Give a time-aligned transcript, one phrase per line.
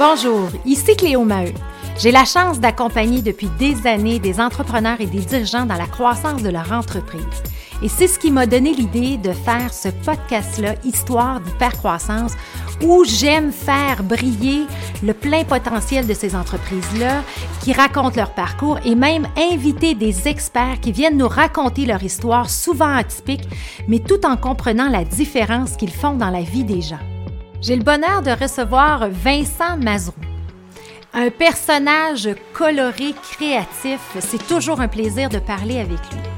[0.00, 1.52] Bonjour, ici Cléo Maheu.
[1.98, 6.42] J'ai la chance d'accompagner depuis des années des entrepreneurs et des dirigeants dans la croissance
[6.42, 7.22] de leur entreprise.
[7.82, 12.32] Et c'est ce qui m'a donné l'idée de faire ce podcast-là, Histoire d'hypercroissance,
[12.82, 14.64] où j'aime faire briller
[15.02, 17.22] le plein potentiel de ces entreprises-là,
[17.62, 22.48] qui racontent leur parcours et même inviter des experts qui viennent nous raconter leur histoire,
[22.48, 23.46] souvent atypique,
[23.86, 27.19] mais tout en comprenant la différence qu'ils font dans la vie des gens.
[27.62, 30.14] J'ai le bonheur de recevoir Vincent Mazrou.
[31.12, 36.29] Un personnage coloré, créatif, c'est toujours un plaisir de parler avec lui.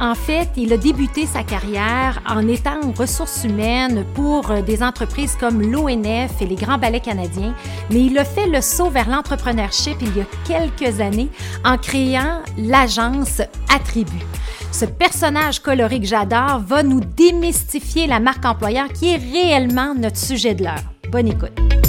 [0.00, 5.62] En fait, il a débuté sa carrière en étant ressources humaines pour des entreprises comme
[5.62, 7.54] l'ONF et les grands ballets canadiens,
[7.90, 11.30] mais il a fait le saut vers l'entrepreneurship il y a quelques années
[11.64, 13.40] en créant l'agence
[13.74, 14.24] Attribut.
[14.70, 20.18] Ce personnage coloré que j'adore va nous démystifier la marque employeur qui est réellement notre
[20.18, 20.84] sujet de l'heure.
[21.10, 21.85] Bonne écoute.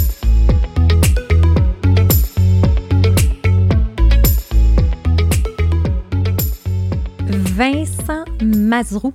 [7.58, 9.12] Vincent Mazrou,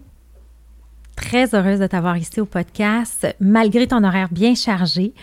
[1.16, 5.14] très heureuse de t'avoir ici au podcast, malgré ton horaire bien chargé.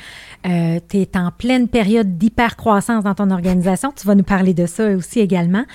[0.46, 3.92] Euh, tu es en pleine période d'hypercroissance dans ton organisation.
[3.94, 5.66] Tu vas nous parler de ça aussi également.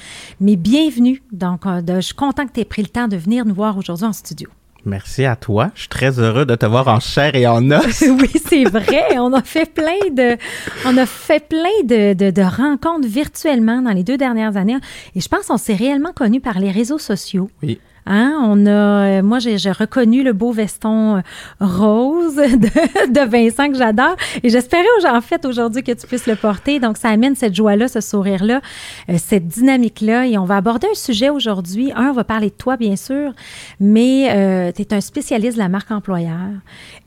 [0.41, 1.21] Mais bienvenue.
[1.31, 3.77] Donc, euh, je suis content que tu aies pris le temps de venir nous voir
[3.77, 4.49] aujourd'hui en studio.
[4.85, 5.71] Merci à toi.
[5.73, 8.01] Je suis très heureux de te voir en chair et en os.
[8.21, 9.17] oui, c'est vrai.
[9.17, 10.37] On a fait plein de,
[10.85, 14.77] on a fait plein de, de, de, rencontres virtuellement dans les deux dernières années.
[15.15, 17.49] Et je pense qu'on s'est réellement connus par les réseaux sociaux.
[17.63, 17.79] Oui.
[18.05, 18.39] Hein?
[18.43, 21.21] On a, euh, moi, j'ai reconnu le beau veston euh,
[21.59, 24.15] rose de, de Vincent que j'adore.
[24.43, 26.79] Et j'espérais, en fait, aujourd'hui que tu puisses le porter.
[26.79, 28.61] Donc, ça amène cette joie-là, ce sourire-là,
[29.09, 30.27] euh, cette dynamique-là.
[30.27, 31.91] Et on va aborder un sujet aujourd'hui.
[31.95, 33.33] Un, on va parler de toi, bien sûr,
[33.79, 36.35] mais euh, tu es un spécialiste de la marque employeur.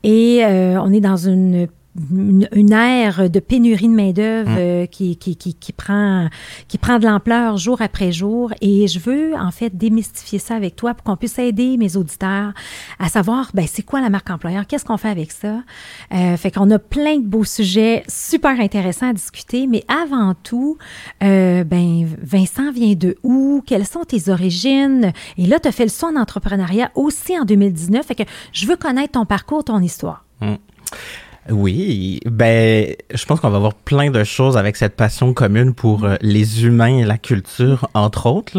[0.03, 1.67] Et on est dans une
[2.11, 4.57] une, ère de pénurie de main-d'œuvre mm.
[4.57, 6.29] euh, qui, qui, qui, qui, prend,
[6.67, 8.53] qui prend de l'ampleur jour après jour.
[8.61, 12.53] Et je veux, en fait, démystifier ça avec toi pour qu'on puisse aider mes auditeurs
[12.99, 14.67] à savoir, ben, c'est quoi la marque employeur?
[14.67, 15.63] Qu'est-ce qu'on fait avec ça?
[16.13, 19.67] Euh, fait qu'on a plein de beaux sujets super intéressants à discuter.
[19.67, 20.77] Mais avant tout,
[21.23, 23.63] euh, ben, Vincent vient de où?
[23.65, 25.11] Quelles sont tes origines?
[25.37, 28.05] Et là, tu as fait le son d'entrepreneuriat aussi en 2019.
[28.05, 28.23] Fait que
[28.53, 30.25] je veux connaître ton parcours, ton histoire.
[30.41, 30.55] Mm.
[31.49, 36.03] Oui, ben, je pense qu'on va avoir plein de choses avec cette passion commune pour
[36.03, 38.57] euh, les humains et la culture, entre autres.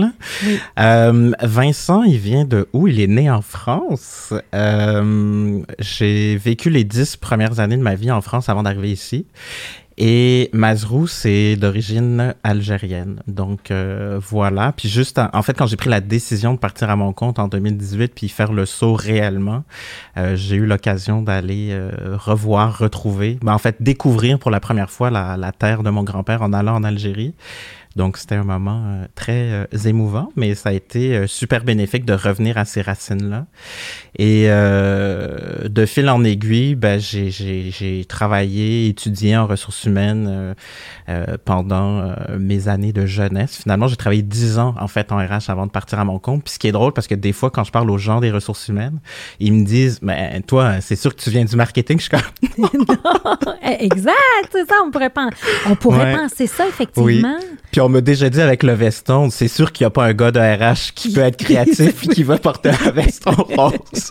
[0.78, 2.88] Euh, Vincent, il vient de où?
[2.88, 4.32] Il est né en France.
[4.54, 9.26] Euh, j'ai vécu les dix premières années de ma vie en France avant d'arriver ici.
[10.02, 13.20] Et Mazrou, c'est d'origine algérienne.
[13.26, 14.72] Donc euh, voilà.
[14.74, 17.48] Puis juste, en, fait, quand j'ai pris la décision de partir à mon compte en
[17.48, 19.62] 2018 puis faire le saut réellement,
[20.16, 24.90] euh, j'ai eu l'occasion d'aller euh, revoir, retrouver, ben, en fait, découvrir pour la première
[24.90, 27.34] fois la, la terre de mon grand-père en allant en Algérie.
[28.00, 32.06] Donc, c'était un moment euh, très euh, émouvant, mais ça a été euh, super bénéfique
[32.06, 33.44] de revenir à ces racines-là.
[34.18, 40.54] Et de fil en aiguille, ben, j'ai travaillé, étudié en ressources humaines
[41.44, 43.56] pendant mes années de jeunesse.
[43.62, 46.44] Finalement, j'ai travaillé dix ans, en fait, en RH avant de partir à mon compte.
[46.44, 48.30] Puis ce qui est drôle, parce que des fois, quand je parle aux gens des
[48.30, 48.98] ressources humaines,
[49.38, 51.98] ils me disent, mais toi, c'est sûr que tu viens du marketing.
[51.98, 52.20] Je suis comme...
[52.58, 57.36] non, exact, c'est ça, on pourrait, penser, on pourrait penser ça, effectivement.
[57.40, 57.50] Oui
[57.80, 60.30] on m'a déjà dit avec le veston, c'est sûr qu'il n'y a pas un gars
[60.30, 64.10] de RH qui peut être créatif et qui va porter un veston rose.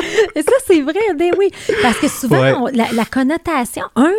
[0.34, 1.50] Et ça, c'est vrai, ben oui.
[1.82, 4.12] Parce que souvent, la, connotation, un,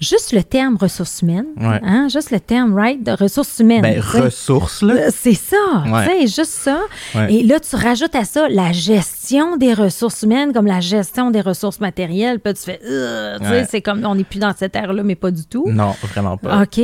[0.00, 3.82] juste le terme ressources humaines, hein, juste le terme, right, de ressources humaines.
[3.82, 4.94] Ben, ressources, là.
[4.94, 6.80] Euh, c'est ça, tu sais, juste ça.
[7.28, 11.40] Et là, tu rajoutes à ça la gestion des ressources humaines comme la gestion des
[11.40, 12.40] ressources matérielles.
[12.40, 15.30] Puis tu fais, tu sais, c'est comme, on n'est plus dans cette ère-là, mais pas
[15.30, 15.66] du tout.
[15.68, 16.62] Non, vraiment pas.
[16.62, 16.78] OK.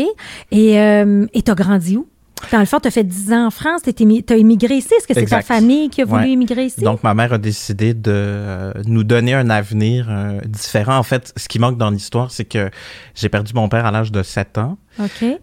[0.51, 2.07] Et euh, tu as grandi où?
[2.53, 4.95] Dans le fond, tu as fait 10 ans en France, tu as immigré ici.
[4.95, 6.81] Est-ce que c'est ta famille qui a voulu immigrer ici?
[6.81, 10.97] Donc, ma mère a décidé de euh, nous donner un avenir euh, différent.
[10.97, 12.71] En fait, ce qui manque dans l'histoire, c'est que
[13.15, 14.79] j'ai perdu mon père à l'âge de 7 ans.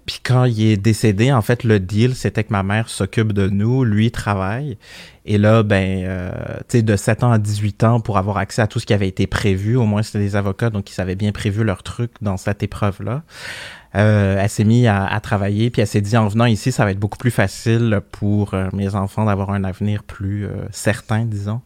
[0.06, 3.48] Puis quand il est décédé, en fait, le deal, c'était que ma mère s'occupe de
[3.50, 4.78] nous, lui travaille.
[5.26, 6.32] Et là, ben, euh,
[6.70, 8.94] tu sais, de 7 ans à 18 ans, pour avoir accès à tout ce qui
[8.94, 12.12] avait été prévu, au moins c'était des avocats, donc ils avaient bien prévu leur truc
[12.22, 13.24] dans cette épreuve-là.
[13.98, 16.92] Euh, elle s'est mise à, travailler, puis elle s'est dit en venant ici, ça va
[16.92, 21.62] être beaucoup plus facile pour euh, mes enfants d'avoir un avenir plus euh, certain, disons.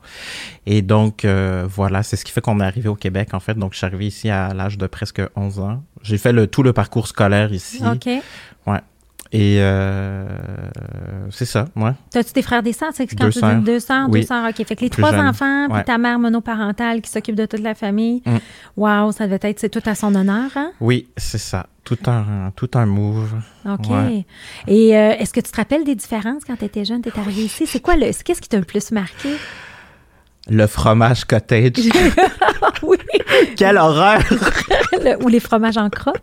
[0.65, 3.55] Et donc, voilà, c'est ce qui fait qu'on est arrivé au Québec, en fait.
[3.55, 5.83] Donc, je suis arrivé ici à l'âge de presque 11 ans.
[6.03, 7.81] J'ai fait le, tout le parcours scolaire ici.
[7.85, 8.09] OK.
[9.33, 10.25] Et euh,
[11.29, 11.91] c'est ça, ouais.
[12.11, 12.91] T'as-tu des frères, des sœurs?
[12.93, 13.55] C'est quand Deux tu sœurs.
[13.55, 14.21] dis deux sœurs, Oui.
[14.21, 14.55] deux sœurs, OK.
[14.65, 15.83] Fait que les Plus trois enfants, puis Ouais.
[15.85, 18.21] ta mère monoparentale qui s'occupe de toute la famille.
[18.25, 18.37] Mm.
[18.75, 20.71] Wow, ça devait être, c'est tout à son honneur, hein?
[20.81, 21.67] Oui, c'est ça.
[21.85, 23.33] Tout un, tout un move.
[23.65, 23.89] OK.
[23.89, 24.25] Ouais.
[24.67, 27.17] Et euh, est-ce que tu te rappelles des différences quand tu étais jeune, tu es
[27.19, 27.65] arrivé ici?
[27.65, 28.11] C'est quoi le.
[28.23, 29.29] Qu'est-ce qui t'a le plus marqué?
[30.49, 31.73] Le fromage cottage.
[32.83, 32.97] oui.
[33.55, 34.19] Quelle horreur!
[35.03, 36.21] Le- ou les fromages en crotte,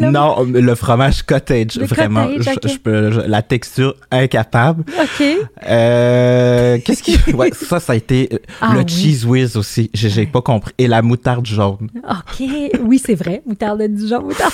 [0.00, 0.10] non?
[0.12, 2.26] Non, le fromage cottage, Le vraiment.
[2.28, 2.72] cottage, Je- ok.
[2.74, 4.84] je peux- je- la texture incapable.
[5.00, 5.24] OK.
[5.68, 7.18] Euh, Qu'est-ce qui.
[7.32, 8.28] Ouais, ça, ça a été.
[8.32, 8.88] euh, Ah le oui.
[8.88, 9.90] cheese whiz aussi.
[9.94, 10.72] J'ai pas compris.
[10.78, 11.88] Et la moutarde jaune.
[12.08, 12.46] OK.
[12.82, 13.42] Oui, c'est vrai.
[13.46, 14.52] Moutarde de Dijon, moutarde.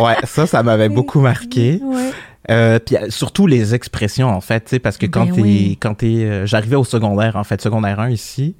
[0.00, 1.80] Ouais, ça, ça m'avait beaucoup marqué.
[1.82, 2.10] Ouais.
[2.50, 5.40] Euh, puis euh, surtout les expressions, en fait, tu sais, parce que quand Ben t'es.
[5.42, 5.78] oui.
[5.80, 6.24] Quand t'es.
[6.24, 8.56] euh, J'arrivais au secondaire, en fait, secondaire 1 ici.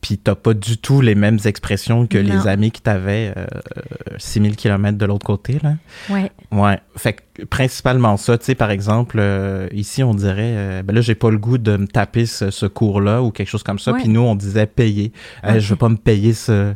[0.00, 2.34] Puis t'as pas du tout les mêmes expressions que Non.
[2.34, 3.46] les amis qui t'avaient euh,
[4.18, 5.74] 6000 km de l'autre côté, là.
[6.10, 6.30] Ouais.
[6.52, 10.94] Ouais, fait que principalement ça, tu sais, par exemple, euh, ici, on dirait, euh, ben
[10.94, 13.80] là, j'ai pas le goût de me taper ce, ce cours-là ou quelque chose comme
[13.80, 15.12] ça, puis nous, on disait payer.
[15.44, 16.74] Euh, je veux pas me payer ce...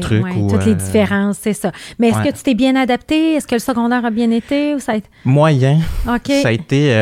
[0.00, 0.32] Truc ouais.
[0.36, 1.72] où, Toutes les différences, c'est ça.
[1.98, 2.30] Mais est-ce ouais.
[2.30, 3.34] que tu t'es bien adapté?
[3.34, 4.74] Est-ce que le secondaire a bien été?
[4.74, 5.08] Ou ça a été...
[5.24, 6.30] Moyen, OK.
[6.42, 6.94] ça a été,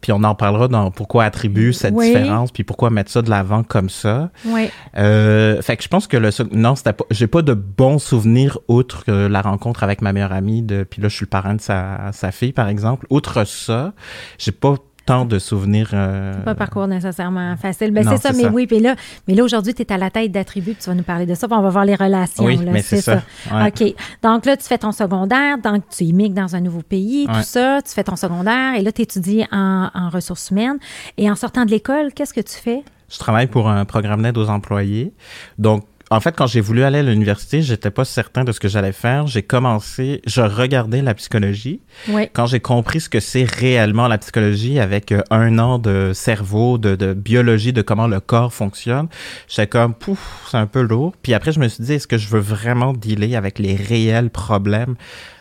[0.00, 2.06] puis on en parlera dans pourquoi attribuer cette Oui.
[2.06, 4.30] différence, puis pourquoi mettre ça de l'avant comme ça.
[4.46, 4.68] Oui.
[4.94, 9.04] Fait que je pense que le non, c'était pas, j'ai pas de bons souvenirs outre
[9.04, 11.60] que la rencontre avec ma meilleure amie, de, puis là, je suis le parent de
[11.60, 13.06] sa, sa fille, par exemple.
[13.10, 13.92] Outre ça,
[14.38, 14.74] j'ai pas
[15.06, 15.90] tant de souvenirs...
[15.92, 17.90] euh, Pas un parcours nécessairement facile.
[17.90, 18.50] Ben, c'est ça, mais ça.
[18.50, 18.66] oui.
[18.66, 18.94] Puis là,
[19.28, 21.46] mais là aujourd'hui, tu es à la tête d'attributs, tu vas nous parler de ça,
[21.46, 22.42] puis on va voir les relations.
[22.44, 23.22] Oui, mais c'est ça.
[23.52, 23.68] Ouais.
[23.68, 23.94] OK.
[24.22, 27.80] Donc là, tu fais ton secondaire, donc tu immigres dans un nouveau pays, tout ça,
[27.82, 30.78] tu fais ton secondaire, et là, tu étudies en, en ressources humaines.
[31.18, 32.82] Et en sortant de l'école, qu'est-ce que tu fais?
[33.10, 35.12] Je travaille pour un programme d'aide aux employés.
[35.58, 38.68] Donc, en fait, quand j'ai voulu aller à l'université, j'étais pas certain de ce que
[38.68, 39.26] j'allais faire.
[39.26, 41.80] J'ai commencé, je regardais la psychologie.
[42.08, 42.28] Oui.
[42.32, 46.78] Quand j'ai compris ce que c'est réellement la psychologie avec euh, un an de cerveau,
[46.78, 49.08] de, de biologie, de comment le corps fonctionne,
[49.48, 51.14] j'étais comme, pouf, c'est un peu lourd.
[51.22, 54.30] Puis après, je me suis dit, est-ce que je veux vraiment dealer avec les réels
[54.30, 54.96] problèmes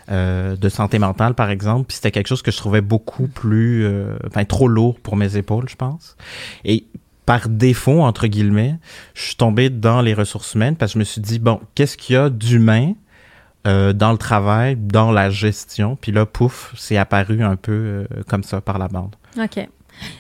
[0.10, 1.88] euh, de santé mentale, par exemple?
[1.88, 5.36] Puis c'était quelque chose que je trouvais beaucoup plus, euh, enfin, trop lourd pour mes
[5.36, 6.16] épaules, je pense.
[6.64, 6.86] Et
[7.26, 8.76] par défaut, entre guillemets,
[9.14, 11.98] je suis tombé dans les ressources humaines parce que je me suis dit, bon, qu'est-ce
[11.98, 12.94] qu'il y a d'humain
[13.66, 15.96] euh, dans le travail, dans la gestion?
[16.00, 19.16] Puis là, pouf, c'est apparu un peu euh, comme ça par la bande.
[19.42, 19.68] OK.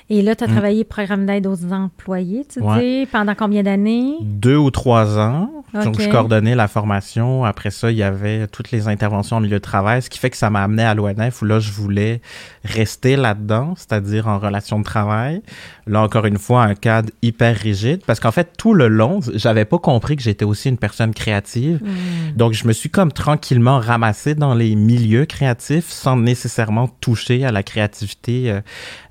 [0.09, 0.51] Et là, tu as Mm.
[0.51, 2.79] travaillé programme d'aide aux employés, tu Ouais.
[3.05, 4.13] dis, pendant combien d'années?
[4.21, 5.49] Deux ou trois ans.
[5.73, 7.43] Donc, je coordonnais la formation.
[7.43, 10.29] Après ça, il y avait toutes les interventions en milieu de travail, ce qui fait
[10.29, 12.21] que ça m'a amené à l'ONF où là, je voulais
[12.63, 15.41] rester là-dedans, c'est-à-dire en relation de travail.
[15.85, 19.65] Là, encore une fois, un cadre hyper rigide parce qu'en fait, tout le long, j'avais
[19.65, 21.81] pas compris que j'étais aussi une personne créative.
[21.83, 22.37] Mm.
[22.37, 27.51] Donc, je me suis comme tranquillement ramassé dans les milieux créatifs sans nécessairement toucher à
[27.51, 28.61] la créativité, euh,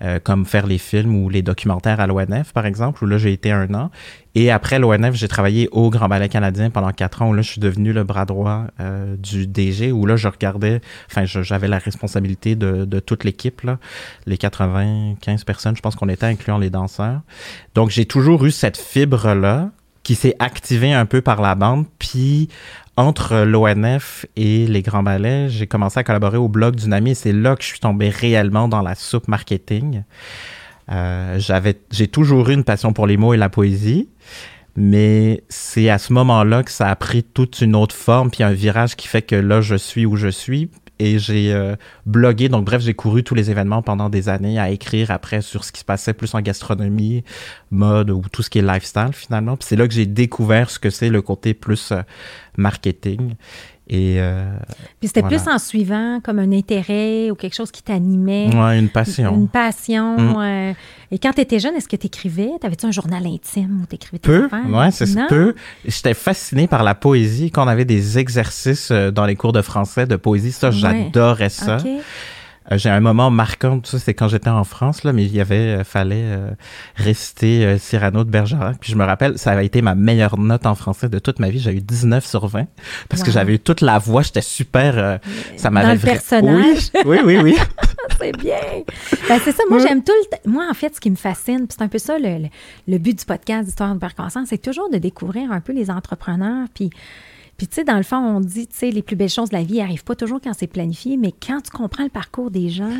[0.03, 3.33] euh, comme faire les films ou les documentaires à l'ONF, par exemple, où là, j'ai
[3.33, 3.91] été un an.
[4.35, 7.51] Et après l'ONF, j'ai travaillé au Grand Ballet canadien pendant quatre ans, où là, je
[7.51, 10.81] suis devenu le bras droit euh, du DG, où là, je regardais,
[11.11, 13.63] enfin, j'avais la responsabilité de, de toute l'équipe,
[14.27, 17.21] les 95 personnes, je pense qu'on était, incluant les danseurs.
[17.75, 19.71] Donc, j'ai toujours eu cette fibre-là
[20.03, 22.49] qui s'est activée un peu par la bande, puis
[22.97, 27.15] entre l'ONF et les grands ballets, j'ai commencé à collaborer au blog d'une amie et
[27.15, 30.03] c'est là que je suis tombé réellement dans la soupe marketing.
[30.91, 31.39] Euh,
[31.91, 34.09] j'ai toujours eu une passion pour les mots et la poésie,
[34.77, 38.53] mais c'est à ce moment-là que ça a pris toute une autre forme, puis un
[38.53, 40.71] virage qui fait que là, je suis où je suis.
[40.99, 41.75] Et j'ai euh,
[42.07, 45.65] blogué, donc bref, j'ai couru tous les événements pendant des années à écrire après sur
[45.65, 47.25] ce qui se passait plus en gastronomie,
[47.73, 49.57] mode ou tout ce qui est lifestyle finalement.
[49.57, 52.03] Puis c'est là que j'ai découvert ce que c'est le côté plus euh,
[52.57, 53.35] marketing.
[53.95, 54.43] Et euh,
[55.01, 55.39] Puis c'était Voilà.
[55.39, 58.49] plus en suivant comme un intérêt ou quelque chose qui t'animait.
[58.55, 59.35] ouais, une passion.
[59.35, 60.17] Une passion.
[60.19, 60.37] Mm.
[60.39, 60.73] euh,
[61.11, 62.49] Et quand tu étais jeune, est-ce que tu écrivais?
[62.59, 65.55] T'avais-tu un journal intime où tu écrivais tes Peu, ouais, c'est peu.
[65.87, 67.51] J'étais fasciné par la poésie.
[67.51, 70.75] Quand on avait des exercices euh, dans les cours de français de poésie, ça, Ouais.
[70.75, 71.77] j'adorais ça.
[72.73, 75.41] Euh, J'ai un moment marquant, ça c'est quand j'étais en France, là, mais il y
[75.41, 76.51] avait, euh, fallait euh,
[76.97, 78.79] réciter euh, Cyrano de Bergerac.
[78.81, 81.51] Puis je me rappelle, ça avait été ma meilleure note en français de toute ma
[81.51, 81.59] vie.
[81.59, 82.67] J'ai eu 19 sur 20
[83.09, 84.23] parce que j'avais eu toute la voix.
[84.23, 85.19] J'étais super.
[85.57, 86.91] ça Dans m'avait le vra- personnage.
[87.05, 87.41] Oui, oui, oui.
[87.43, 87.57] oui.
[88.19, 88.57] c'est bien.
[89.29, 89.63] Ben, c'est ça.
[89.71, 90.13] Moi, j'aime tout
[90.45, 90.51] le.
[90.51, 92.49] Moi, en fait, ce qui me fascine, puis c'est un peu ça le, le-
[92.89, 96.67] le but du podcast d'Histoire de Croissance, c'est toujours de découvrir un peu les entrepreneurs.
[96.75, 96.91] Puis,
[97.57, 99.55] puis tu sais, dans le fond, on dit, tu sais, les plus belles choses de
[99.57, 102.71] la vie n'arrivent pas toujours quand c'est planifié, mais quand tu comprends le parcours des
[102.71, 102.91] gens,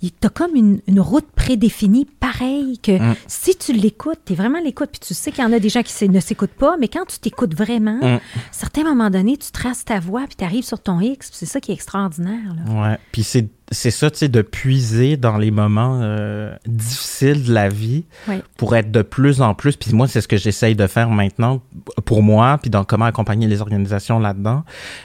[0.00, 3.14] tu as comme une, une route prédéfinie, pareille, que Mm.
[3.26, 5.68] si tu l'écoutes, tu es vraiment l'écoute, puis tu sais qu'il y en a des
[5.68, 8.04] gens qui ne s'écoutent pas, mais quand tu t'écoutes vraiment, Mm.
[8.16, 11.38] à certains moments donnés, tu traces ta voie, puis tu arrives sur ton X, puis
[11.38, 12.54] c'est ça qui est extraordinaire.
[12.56, 12.72] Là.
[12.90, 12.98] Ouais.
[13.12, 17.68] Puis c'est c'est ça, tu sais, de puiser dans les moments euh, difficiles de la
[17.68, 18.04] vie
[18.56, 19.76] pour être de plus en plus.
[19.76, 21.60] Puis moi, c'est ce que j'essaye de faire maintenant
[22.04, 24.64] pour moi, puis dans comment accompagner les organisations là-dedans.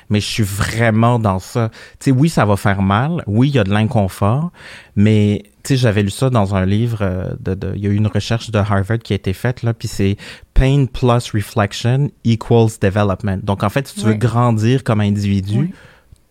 [0.09, 1.71] Mais je suis vraiment dans ça.
[1.99, 3.23] Tu sais, oui, ça va faire mal.
[3.27, 4.51] Oui, il y a de l'inconfort.
[4.95, 6.99] Mais, tu sais, j'avais lu ça dans un livre.
[7.01, 9.63] Euh, de, de, il y a eu une recherche de Harvard qui a été faite,
[9.63, 10.15] là, puis c'est
[10.53, 13.39] Pain plus Reflection equals Development.
[13.43, 15.73] Donc, en fait, si tu veux grandir comme individu,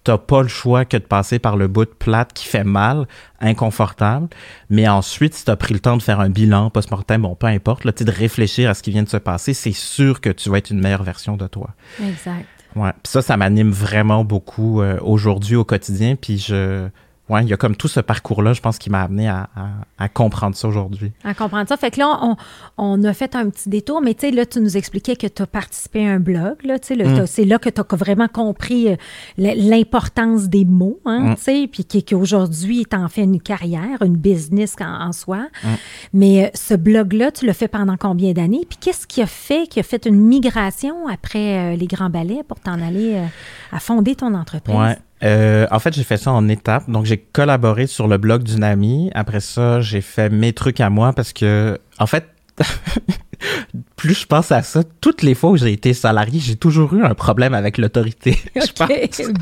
[0.04, 3.06] t'as pas le choix que de passer par le bout de plate qui fait mal,
[3.40, 4.28] inconfortable.
[4.70, 7.46] Mais ensuite, si tu as pris le temps de faire un bilan post-mortem, bon, peu
[7.46, 10.50] importe, là, de réfléchir à ce qui vient de se passer, c'est sûr que tu
[10.50, 11.70] vas être une meilleure version de toi.
[12.00, 12.46] Exact.
[12.74, 12.92] Ouais.
[13.02, 16.16] Puis ça, ça m'anime vraiment beaucoup euh, aujourd'hui au quotidien.
[16.16, 16.88] Puis je,
[17.32, 19.48] ouais, il y a comme tout ce parcours-là, je pense, qui m'a amené à,
[20.12, 21.12] comprendre ça aujourd'hui.
[21.24, 21.76] À comprendre ça.
[21.76, 22.36] Fait que là, on,
[22.76, 25.42] on a fait un petit détour, mais tu sais, là, tu nous expliquais que tu
[25.42, 26.56] as participé à un blog.
[26.64, 27.26] Là, tu sais, mm.
[27.26, 28.96] c'est là que tu as vraiment compris euh,
[29.36, 31.36] l'importance des mots, hein, mm.
[31.36, 35.48] tu sais, puis qu'aujourd'hui, tu en fais une carrière, une business en, soi.
[35.62, 35.68] Mm.
[36.12, 38.66] Mais euh, ce blog-là, tu l'as fait pendant combien d'années?
[38.68, 42.42] Puis qu'est-ce qui a fait, qui a fait une migration après euh, les grands ballets
[42.46, 43.20] pour t'en aller
[43.70, 44.76] à fonder ton entreprise?
[44.76, 44.98] Ouais.
[45.24, 46.88] Euh, en fait, j'ai fait ça en étapes.
[46.90, 49.10] Donc, j'ai collaboré sur le blog d'une amie.
[49.14, 52.26] Après ça, j'ai fait mes trucs à moi parce que, en fait,
[53.96, 57.02] plus je pense à ça, toutes les fois où j'ai été salarié, j'ai toujours eu
[57.02, 58.38] un problème avec l'autorité.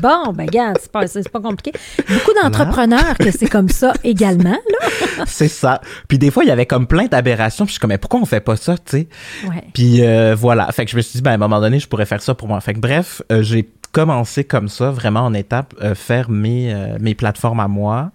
[0.01, 1.71] Bon, ben, gars, c'est pas, pas compliqué.
[2.09, 5.25] Beaucoup d'entrepreneurs que c'est comme ça également, là.
[5.25, 5.81] c'est ça.
[6.07, 7.65] Puis des fois, il y avait comme plein d'aberrations.
[7.65, 9.07] Puis je suis comme, mais pourquoi on fait pas ça, tu sais?
[9.47, 9.63] Ouais.
[9.73, 10.71] Puis euh, voilà.
[10.71, 12.33] Fait que je me suis dit, ben, à un moment donné, je pourrais faire ça
[12.33, 12.59] pour moi.
[12.61, 16.97] Fait que bref, euh, j'ai commencer comme ça, vraiment en étape, euh, faire mes, euh,
[16.99, 18.11] mes plateformes à moi.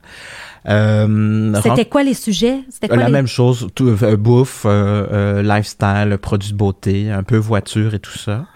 [0.69, 2.61] Euh, C'était quoi les sujets?
[2.71, 8.01] C'était quoi La même chose, tout, bouffe, lifestyle, produits de beauté, un peu voiture et
[8.01, 8.47] tout ça.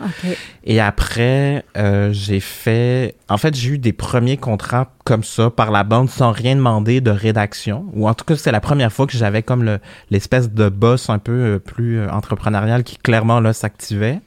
[0.64, 1.64] Et après,
[2.10, 3.14] j'ai fait...
[3.28, 7.00] En fait, j'ai eu des premiers contrats comme ça par la bande sans rien demander
[7.00, 7.86] de rédaction.
[7.92, 9.78] Ou en tout cas, c'est la première fois que j'avais comme
[10.10, 14.20] l'espèce de boss un peu plus entrepreneurial qui clairement là s'activait.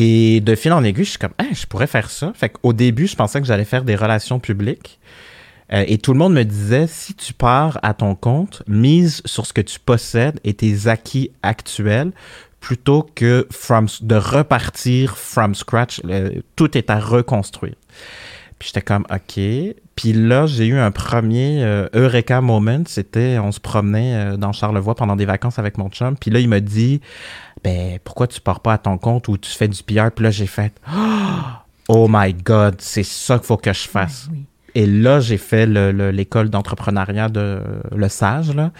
[0.00, 2.30] Et de fil en aiguille, je suis comme, je pourrais faire ça.
[2.32, 5.00] Fait qu'au début, je pensais que j'allais faire des relations publiques.
[5.72, 9.44] Euh, et tout le monde me disait, si tu pars à ton compte, mise sur
[9.44, 12.12] ce que tu possèdes et tes acquis actuels,
[12.60, 13.48] plutôt que
[14.02, 16.00] de repartir from scratch.
[16.54, 17.74] tout est à reconstruire.
[18.60, 19.40] Puis j'étais comme, OK.
[19.94, 22.82] Puis là, j'ai eu un premier euh, Eureka moment.
[22.86, 26.16] C'était, on se promenait euh, dans Charlevoix pendant des vacances avec mon chum.
[26.16, 27.00] Puis là, il m'a dit,
[27.62, 30.10] ben, pourquoi tu pars pas à ton compte ou tu fais du PR?
[30.14, 30.72] Puis là, j'ai fait,
[31.88, 34.28] oh my God, c'est ça qu'il faut que je fasse.
[34.74, 37.60] Et là, j'ai fait l'école d'entrepreneuriat de
[37.94, 38.70] Le Sage, là.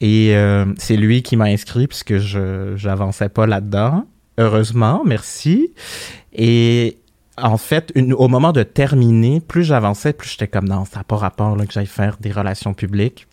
[0.00, 4.04] Et euh, c'est lui qui m'a inscrit puisque je n'avançais pas là-dedans.
[4.38, 5.72] Heureusement, merci.
[6.34, 6.98] Et
[7.38, 11.16] en fait, au moment de terminer, plus j'avançais, plus j'étais comme non, ça n'a pas
[11.16, 13.26] rapport là, que j'aille faire des relations publiques.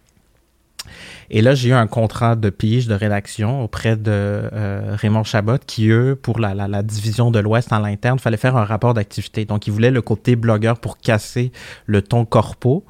[1.30, 5.58] Et là, j'ai eu un contrat de pige de rédaction auprès de euh, Raymond Chabot,
[5.66, 9.46] qui, eux, pour la, la, division de l'Ouest en l'interne, fallait faire un rapport d'activité.
[9.46, 11.52] Donc, ils voulaient le côté blogueur pour casser
[11.86, 12.86] le ton corpo.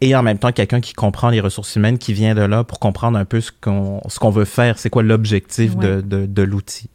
[0.00, 2.78] Et en même temps, quelqu'un qui comprend les ressources humaines, qui vient de là pour
[2.78, 6.42] comprendre un peu ce qu'on ce qu'on veut faire, c'est quoi l'objectif de, de, de
[6.42, 6.90] l'outil.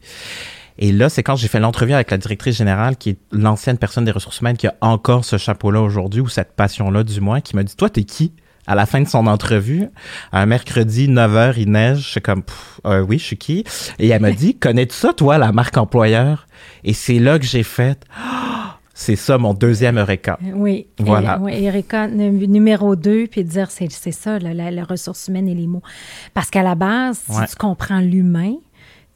[0.80, 4.06] Et là, c'est quand j'ai fait l'entrevue avec la directrice générale, qui est l'ancienne personne
[4.06, 7.56] des ressources humaines, qui a encore ce chapeau-là aujourd'hui, ou cette passion-là du moins, qui
[7.56, 8.34] m'a dit, toi, t'es qui?
[8.68, 9.88] À la fin de son entrevue,
[10.32, 12.00] un mercredi 9h, il neige.
[12.00, 12.44] Je suis comme,
[12.86, 13.64] euh, oui, je suis qui?
[13.98, 16.48] Et elle m'a dit, connais-tu ça, toi, la marque employeur?
[16.84, 18.06] Et c'est là que j'ai fait,
[18.94, 20.40] c'est ça mon deuxième Eureka.
[20.42, 20.88] Oui.
[21.00, 21.40] Voilà.
[21.40, 25.84] oui, Eureka numéro deux, puis dire, c'est ça, la, la, ressource humaine et les mots.
[26.34, 28.56] Parce qu'à la base, si tu comprends l'humain,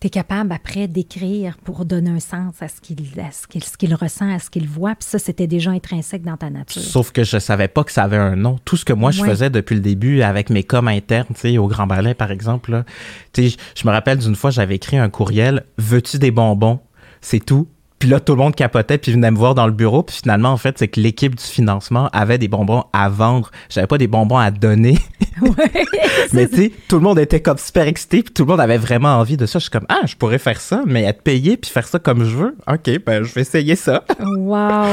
[0.02, 2.98] tu es capable après d'écrire pour donner un sens à ce qu'il
[3.32, 4.96] ce qu'il ressent, à ce qu'il voit.
[4.96, 6.82] Puis ça, c'était déjà intrinsèque dans ta nature.
[6.82, 8.58] Sauf que je savais pas que ça avait un nom.
[8.66, 11.58] Tout ce que moi, je faisais depuis le début avec mes coms internes, tu sais,
[11.60, 12.84] au Grand Ballet, par exemple,
[13.32, 16.80] tu sais, je me rappelle d'une fois, j'avais écrit un courriel «Veux-tu des bonbons?»
[17.22, 17.68] C'est tout.
[18.02, 20.02] Puis là, tout le monde capotait, puis venait me voir dans le bureau.
[20.02, 23.52] Puis finalement, en fait, c'est que l'équipe du financement avait des bonbons à vendre.
[23.70, 24.98] J'avais pas des bonbons à donner.
[25.42, 25.72] Ouais,
[26.34, 28.78] mais tu sais, tout le monde était comme super excité, puis tout le monde avait
[28.78, 29.58] vraiment envie de ça.
[29.58, 32.24] Je suis comme, ah, je pourrais faire ça, mais être payé puis faire ça comme
[32.24, 32.56] je veux.
[32.68, 34.04] OK, ben, je vais essayer ça.
[34.20, 34.86] wow!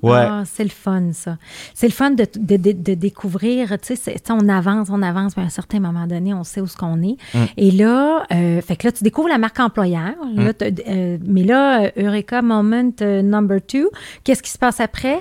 [0.00, 0.26] Ouais.
[0.26, 1.36] Ah, c'est le fun, ça.
[1.74, 5.46] C'est le fun de, de, de, découvrir, tu sais, on avance, on avance, mais à
[5.46, 7.16] un certain moment donné, on sait où ce qu'on est.
[7.34, 7.44] Mm.
[7.58, 10.14] Et là, euh, fait que là, tu découvres la marque employeur.
[10.34, 10.54] Là, mm.
[10.88, 13.90] euh, mais là, Eureka, moment euh, number two.
[14.24, 15.20] Qu'est-ce qui se passe après?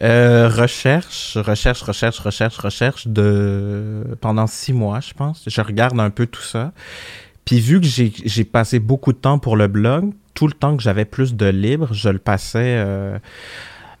[0.00, 5.42] Euh, recherche, recherche, recherche, recherche, recherche de pendant six mois, je pense.
[5.46, 6.72] Je regarde un peu tout ça.
[7.44, 10.82] Puis vu que j'ai passé beaucoup de temps pour le blog, tout le temps que
[10.82, 13.18] j'avais plus de libre, je le passais euh,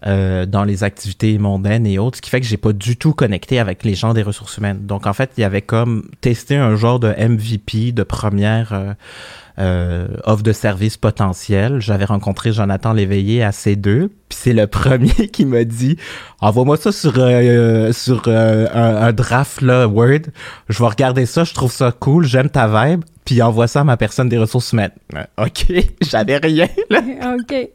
[0.06, 3.14] euh, dans les activités mondaines et autres, ce qui fait que j'ai pas du tout
[3.14, 4.86] connecté avec les gens des ressources humaines.
[4.86, 8.92] Donc en fait, il y avait comme testé un genre de MVP de première euh,
[8.92, 11.80] euh, offre de service potentiel.
[11.80, 15.96] J'avais rencontré Jonathan Léveillé à C2, puis c'est le premier qui m'a dit
[16.40, 20.30] envoie-moi ça sur euh, sur euh, un, un, draft là Word.
[20.68, 23.84] Je vais regarder ça, je trouve ça cool, j'aime ta vibe, puis envoie ça à
[23.84, 24.90] ma personne des ressources humaines.
[25.14, 25.66] Euh, ok,
[26.08, 27.02] j'avais rien là.
[27.38, 27.68] ok.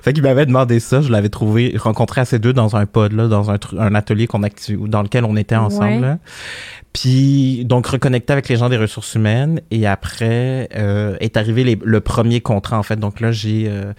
[0.00, 3.28] Fait qu'il m'avait demandé ça, je l'avais trouvé rencontré à C2 dans un pod là,
[3.28, 6.04] dans un, un atelier qu'on dans lequel on était ensemble.
[6.06, 6.16] Ouais.
[6.94, 11.78] Puis donc reconnecter avec les gens des ressources humaines et après euh, est arrivé les-
[11.84, 12.96] le premier contrat en fait.
[12.96, 13.92] Donc là j'ai euh,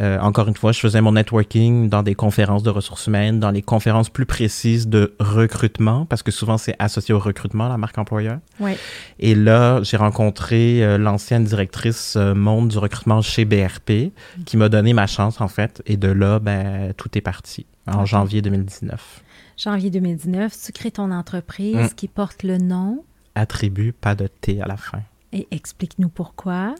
[0.00, 3.50] euh, encore une fois je faisais mon networking dans des conférences de ressources humaines, dans
[3.50, 7.98] les conférences plus précises de recrutement parce que souvent c'est associé au recrutement la marque
[7.98, 8.38] employeur.
[8.60, 8.76] Ouais.
[9.18, 14.12] Et là j'ai rencontré euh, l'ancienne directrice euh, monde du recrutement chez BRP
[14.44, 18.04] qui m'a donné ma chance en fait et de là ben tout est parti en
[18.04, 19.22] janvier 2019.
[19.56, 21.94] Janvier 2019, tu crées ton entreprise Mm.
[21.96, 23.04] qui porte le nom.
[23.34, 25.00] Attribut pas de T à la fin.
[25.36, 26.74] Et explique-nous pourquoi.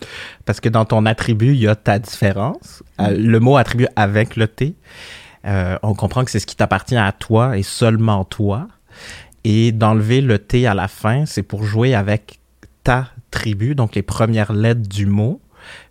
[0.47, 2.83] Parce que dans ton attribut, il y a ta différence.
[3.03, 4.77] Euh, le mot attribut avec le T,
[5.45, 8.69] euh, on comprend que c'est ce qui t'appartient à toi et seulement toi.
[9.45, 12.41] Et d'enlever le T à la fin, c'est pour jouer avec
[12.83, 15.43] ta tribu, donc les premières lettres du mot.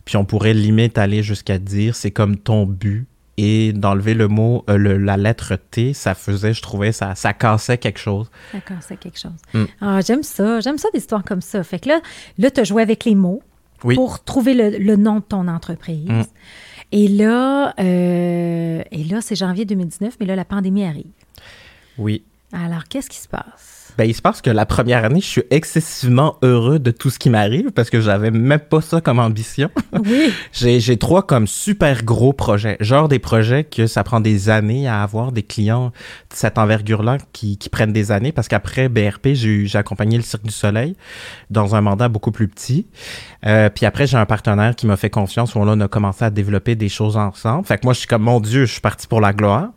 [0.03, 3.07] Puis on pourrait limite aller jusqu'à dire c'est comme ton but.
[3.37, 7.33] Et d'enlever le mot, euh, le- la lettre T, ça faisait, je trouvais, ça, ça
[7.33, 8.31] cassait quelque chose.
[8.53, 9.33] D'accord, c'est quelque chose.
[9.53, 9.63] Mm.
[9.81, 10.61] Ah, j'aime ça.
[10.61, 11.61] J'aime ça des histoires comme ça.
[11.63, 11.99] Fait que là,
[12.37, 13.43] là tu as joué avec les mots
[13.83, 13.95] Oui.
[13.95, 16.07] pour trouver le, le nom de ton entreprise.
[16.07, 16.21] Mm.
[16.93, 21.11] Et là, euh, et là c'est janvier 2019, mais là, la pandémie arrive.
[21.97, 22.23] Oui.
[22.53, 23.74] Alors, qu'est-ce qui se passe?
[23.97, 27.19] Ben, il se passe que la première année, je suis excessivement heureux de tout ce
[27.19, 29.69] qui m'arrive parce que j'avais même pas ça comme ambition.
[29.93, 30.33] Oui.
[30.51, 32.77] J'ai, j'ai trois comme super gros projets.
[32.79, 37.17] Genre des projets que ça prend des années à avoir, des clients de cette envergure-là
[37.33, 40.95] qui, qui prennent des années parce qu'après BRP, j'ai accompagné le Cirque du Soleil
[41.49, 42.87] dans un mandat beaucoup plus petit.
[43.45, 46.23] Euh, puis après, j'ai un partenaire qui m'a fait confiance où là, on a commencé
[46.25, 47.65] à développer des choses ensemble.
[47.65, 49.69] Fait que moi, je suis comme, mon Dieu, je suis parti pour la gloire.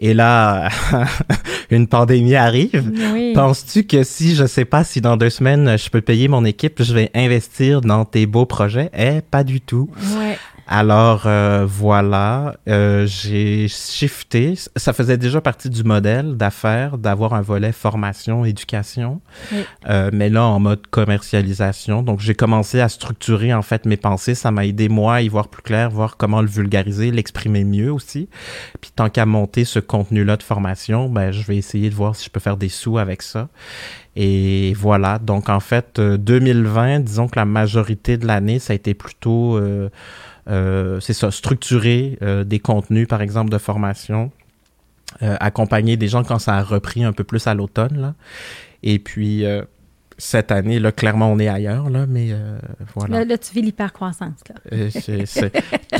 [0.00, 0.70] Et là,
[1.70, 2.90] une pandémie arrive.
[3.12, 3.32] Oui.
[3.34, 6.82] Penses-tu que si je sais pas si dans deux semaines je peux payer mon équipe,
[6.82, 8.90] je vais investir dans tes beaux projets?
[8.96, 9.90] Eh, pas du tout.
[10.18, 10.38] Ouais.
[10.72, 14.54] Alors euh, voilà, euh, j'ai shifté.
[14.76, 19.64] Ça faisait déjà partie du modèle d'affaires d'avoir un volet formation, éducation, Oui.
[19.88, 22.04] Euh, mais là en mode commercialisation.
[22.04, 24.36] Donc j'ai commencé à structurer en fait mes pensées.
[24.36, 27.92] Ça m'a aidé moi à y voir plus clair, voir comment le vulgariser, l'exprimer mieux
[27.92, 28.28] aussi.
[28.80, 32.26] Puis tant qu'à monter ce contenu-là de formation, ben je vais essayer de voir si
[32.26, 33.48] je peux faire des sous avec ça.
[34.16, 38.76] Et voilà, donc en fait, euh, 2020, disons que la majorité de l'année, ça a
[38.76, 39.88] été plutôt, euh,
[41.00, 44.30] c'est ça, structurer euh, des contenus, par exemple, de formation,
[45.22, 48.14] euh, accompagner des gens quand ça a repris un peu plus à l'automne, là.
[48.82, 49.62] Et puis, euh,
[50.18, 52.58] cette année, là, clairement, on est ailleurs, là, mais euh,
[52.94, 53.20] voilà.
[53.20, 54.40] Là, là, tu vis l'hypercroissance.
[54.48, 54.54] là.
[54.72, 54.90] Euh,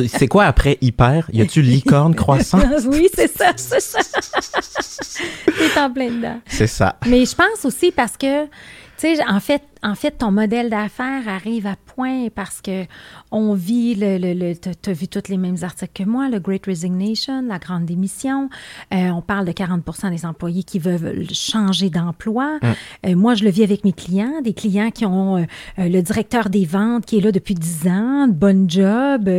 [0.07, 1.29] c'est- quoi après hyper?
[1.33, 2.61] Y a-tu licorne croissant?
[2.89, 3.99] oui, c'est ça, c'est ça.
[5.47, 6.41] T'es en plein dedans.
[6.47, 6.97] C'est ça.
[7.07, 8.51] Mais je pense aussi parce que, tu
[8.99, 12.85] sais, en fait, en fait, ton modèle d'affaires arrive à point parce que
[13.31, 16.39] on vit le, le, le tu as vu tous les mêmes articles que moi, le
[16.39, 18.51] Great Resignation, la grande démission.
[18.93, 22.59] Euh, on parle de 40 des employés qui veulent changer d'emploi.
[23.07, 25.45] Euh, moi, je le vis avec mes clients, des clients qui ont euh,
[25.79, 29.31] le directeur des ventes qui est là depuis 10 ans, bonne job,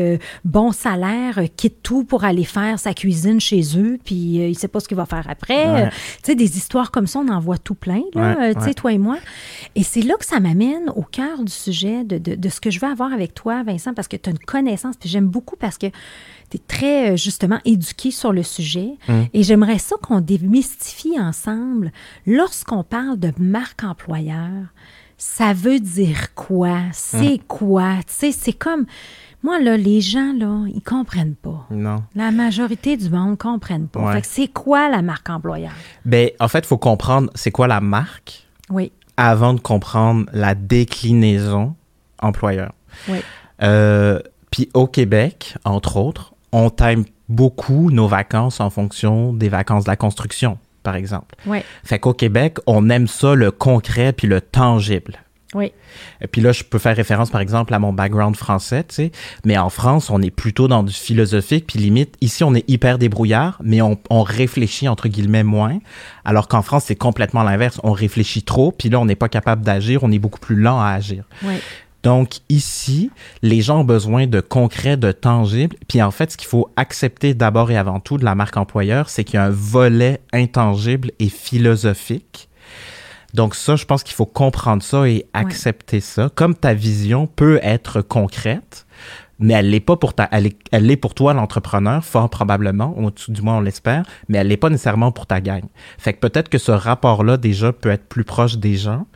[0.45, 4.79] bon salaire, quitte tout pour aller faire sa cuisine chez eux, puis il sait pas
[4.79, 5.71] ce qu'il va faire après.
[5.71, 5.89] Ouais.
[5.89, 8.67] Tu sais, des histoires comme ça, on en voit tout plein, là, Ouais, tu sais,
[8.67, 8.73] ouais.
[8.73, 9.17] toi et moi.
[9.75, 12.71] Et c'est là que ça m'amène au cœur du sujet de, de- de ce que
[12.71, 15.55] je veux avoir avec toi, Vincent, parce que tu as une connaissance, puis j'aime beaucoup
[15.57, 15.87] parce que
[16.49, 18.93] tu es très, euh, justement, éduqué sur le sujet.
[19.09, 19.21] Mm.
[19.33, 21.91] Et j'aimerais ça qu'on démystifie ensemble.
[22.25, 24.67] Lorsqu'on parle de marque employeur,
[25.17, 26.77] ça veut dire quoi?
[26.93, 27.43] C'est Mm.
[27.47, 27.95] quoi?
[28.07, 28.85] Tu sais, c'est comme...
[29.43, 31.65] Moi, là, les gens, là, ils comprennent pas.
[31.71, 32.03] Non.
[32.15, 33.99] La majorité du monde comprennent pas.
[34.01, 34.13] Ouais.
[34.13, 35.71] Fait que c'est quoi la marque employeur?
[36.05, 38.45] Ben, en fait, il faut comprendre c'est quoi la marque.
[38.69, 41.75] Oui, avant de comprendre la déclinaison
[42.21, 42.73] employeur.
[43.07, 43.19] oui.
[43.63, 49.85] Euh, Puis au Québec, entre autres, on time beaucoup nos vacances en fonction des vacances
[49.85, 51.35] de la construction, par exemple.
[51.45, 55.19] Oui, Fait qu'au Québec, on aime ça, le concret puis le tangible.
[55.53, 55.73] Oui.
[56.21, 59.11] Et puis là, je peux faire référence, par exemple, à mon background français, tu sais.
[59.43, 62.97] Mais en France, on est plutôt dans du philosophique, puis limite, ici, on est hyper
[62.97, 65.79] débrouillard, mais on, on réfléchit, entre guillemets, moins.
[66.23, 67.79] Alors qu'en France, c'est complètement l'inverse.
[67.83, 70.79] On réfléchit trop, puis là, on n'est pas capable d'agir, on est beaucoup plus lent
[70.79, 71.25] à agir.
[71.43, 71.55] Oui.
[72.03, 73.11] Donc ici,
[73.43, 75.75] les gens ont besoin de concret, de tangible.
[75.87, 79.09] Puis en fait, ce qu'il faut accepter d'abord et avant tout de la marque employeur,
[79.09, 82.49] c'est qu'il y a un volet intangible et philosophique.
[83.33, 86.29] Donc ça, je pense qu'il faut comprendre ça et accepter ça.
[86.33, 88.85] Comme ta vision peut être concrète,
[89.41, 92.93] mais elle l'est pas pour ta, elle est, elle est pour toi l'entrepreneur, fort probablement,
[92.97, 95.63] ou du moins on l'espère, mais elle l'est pas nécessairement pour ta gang.
[95.97, 99.07] Fait que peut-être que ce rapport-là déjà peut être plus proche des gens.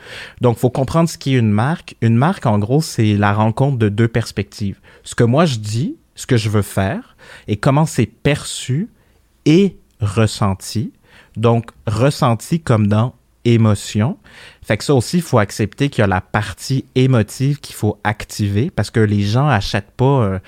[0.41, 1.95] Donc faut comprendre ce qui est une marque.
[2.01, 4.79] Une marque, en gros, c'est la rencontre de deux perspectives.
[5.03, 7.15] Ce que moi je dis, ce que je veux faire,
[7.47, 8.89] et comment c'est perçu
[9.45, 10.91] et ressenti.
[11.37, 13.13] Donc ressenti comme dans
[13.45, 14.17] émotion.
[14.65, 17.99] Fait que ça aussi, il faut accepter qu'il y a la partie émotive qu'il faut
[18.03, 20.39] activer parce que les gens achètent pas euh,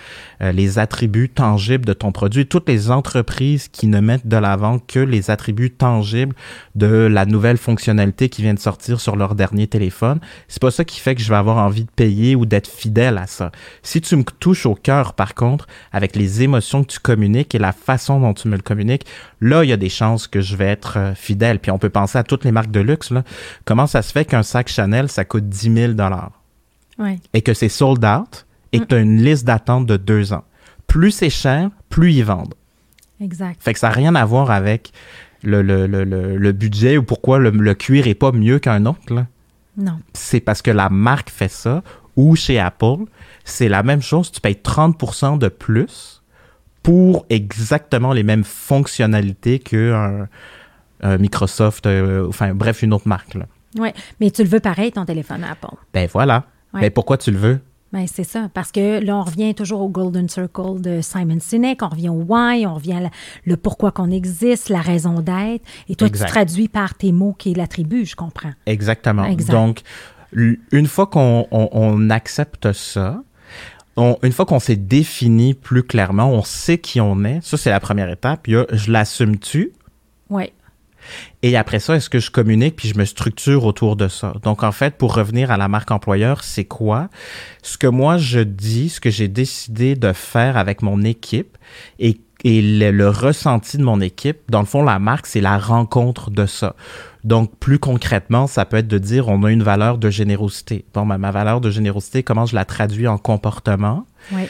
[0.41, 2.47] euh, les attributs tangibles de ton produit.
[2.47, 6.35] Toutes les entreprises qui ne mettent de l'avant que les attributs tangibles
[6.73, 10.83] de la nouvelle fonctionnalité qui vient de sortir sur leur dernier téléphone, c'est pas ça
[10.83, 13.51] qui fait que je vais avoir envie de payer ou d'être fidèle à ça.
[13.83, 17.59] Si tu me touches au cœur, par contre, avec les émotions que tu communiques et
[17.59, 19.05] la façon dont tu me le communiques,
[19.41, 21.59] là, il y a des chances que je vais être euh, fidèle.
[21.59, 23.11] Puis on peut penser à toutes les marques de luxe.
[23.11, 23.23] Là.
[23.65, 25.93] Comment ça se fait qu'un sac Chanel, ça coûte 10 000
[26.99, 27.19] ouais.
[27.33, 30.43] et que c'est sold out et que tu as une liste d'attente de deux ans.
[30.87, 32.53] Plus c'est cher, plus ils vendent.
[33.21, 33.61] Exact.
[33.61, 34.91] Fait que ça n'a rien à voir avec
[35.43, 39.13] le, le, le, le budget ou pourquoi le, cuir est pas mieux qu'un autre.
[39.13, 39.27] Là.
[39.77, 39.99] Non.
[40.13, 41.83] C'est parce que la marque fait ça
[42.15, 43.05] ou chez Apple,
[43.45, 44.31] c'est la même chose.
[44.31, 46.23] Tu payes 30 de plus
[46.83, 50.27] pour exactement les mêmes fonctionnalités qu'un
[51.01, 53.35] un Microsoft, euh, enfin bref, une autre marque.
[53.35, 53.45] Là.
[53.79, 55.75] Oui, mais tu le veux pareil, ton téléphone Apple.
[55.93, 56.45] Ben voilà.
[56.73, 57.59] Ben pourquoi tu le veux?
[57.93, 61.81] Ben c'est ça, parce que là, on revient toujours au Golden Circle de Simon Sinek,
[61.81, 63.09] on revient au why, on revient à
[63.45, 67.51] le pourquoi qu'on existe, la raison d'être, et toi, tu traduis par tes mots qui
[67.51, 68.51] est l'attribut, je comprends.
[68.65, 69.25] Exactement.
[69.49, 69.83] Donc,
[70.33, 73.21] une fois qu'on accepte ça,
[73.95, 77.79] une fois qu'on s'est défini plus clairement, on sait qui on est, ça, c'est la
[77.79, 78.47] première étape.
[78.47, 79.71] Il y a, je l'assume-tu?
[80.29, 80.51] Oui.
[81.43, 84.33] Et après ça, est-ce que je communique puis je me structure autour de ça?
[84.43, 87.09] Donc, en fait, pour revenir à la marque employeur, c'est quoi?
[87.61, 91.57] Ce que moi, je dis, ce que j'ai décidé de faire avec mon équipe
[91.99, 96.31] et, et le, ressenti de mon équipe, dans le fond, la marque, c'est la rencontre
[96.31, 96.75] de ça.
[97.23, 100.85] Donc, plus concrètement, ça peut être de dire, on a une valeur de générosité.
[100.93, 104.05] Bon, ma valeur de générosité, comment je la traduis en comportement?
[104.31, 104.43] Oui.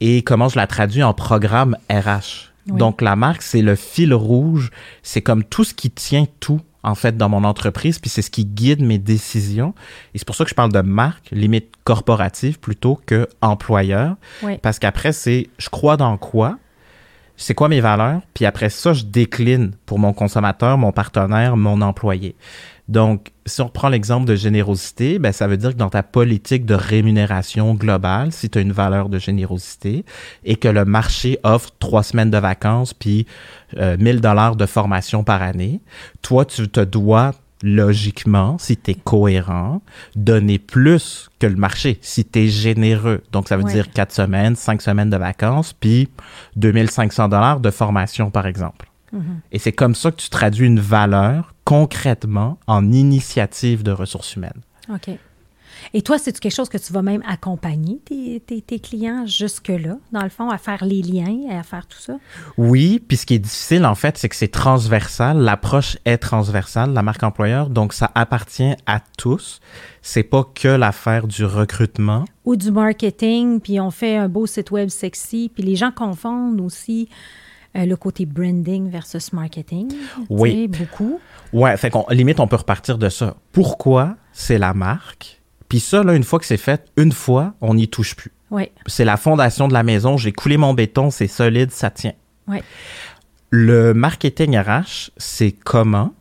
[0.00, 2.52] Et comment je la traduis en programme RH?
[2.66, 4.70] Donc, la marque, c'est le fil rouge.
[5.02, 8.30] C'est comme tout ce qui tient tout, en fait, dans mon entreprise, puis c'est ce
[8.30, 9.74] qui guide mes décisions.
[10.14, 14.16] Et c'est pour ça que je parle de marque, limite corporative, plutôt que employeur.
[14.62, 16.58] Parce qu'après, c'est je crois dans quoi,
[17.36, 21.82] c'est quoi mes valeurs, puis après ça, je décline pour mon consommateur, mon partenaire, mon
[21.82, 22.34] employé.
[22.88, 26.64] Donc, si on reprend l'exemple de générosité, ben, ça veut dire que dans ta politique
[26.64, 30.04] de rémunération globale, si tu as une valeur de générosité
[30.44, 33.26] et que le marché offre trois semaines de vacances puis
[33.76, 35.80] euh, 1000 dollars de formation par année,
[36.22, 39.80] toi, tu te dois logiquement, si tu es cohérent,
[40.14, 43.22] donner plus que le marché, si tu es généreux.
[43.32, 46.08] Donc, ça veut dire quatre semaines, cinq semaines de vacances, puis
[46.56, 48.86] 2500 dollars de formation, par exemple.
[49.12, 49.40] Mhm.
[49.52, 54.62] Et c'est comme ça que tu traduis une valeur concrètement en initiative de ressources humaines.
[54.92, 55.10] OK.
[55.94, 60.22] Et toi, c'est quelque chose que tu vas même accompagner tes, tes, clients jusque-là, dans
[60.22, 62.18] le fond, à faire les liens, à faire tout ça?
[62.56, 65.38] Oui, puis ce qui est difficile, en fait, c'est que c'est transversal.
[65.38, 69.60] L'approche est transversale, la marque employeur, donc ça appartient à tous.
[70.02, 72.24] C'est pas que l'affaire du recrutement.
[72.44, 76.60] Ou du marketing, puis on fait un beau site web sexy, puis les gens confondent
[76.60, 77.08] aussi
[77.84, 79.92] le côté branding versus marketing.
[80.30, 80.68] Oui.
[80.68, 81.20] Beaucoup.
[81.52, 83.36] Ouais, fait qu'on limite, on peut repartir de ça.
[83.52, 85.42] Pourquoi c'est la marque?
[85.68, 88.32] Puis ça, là, une fois que c'est fait, une fois, on n'y touche plus.
[88.50, 88.70] Oui.
[88.86, 90.16] C'est la fondation de la maison.
[90.16, 92.14] J'ai coulé mon béton, c'est solide, ça tient.
[92.46, 92.58] Oui.
[93.50, 96.14] Le marketing RH, c'est comment?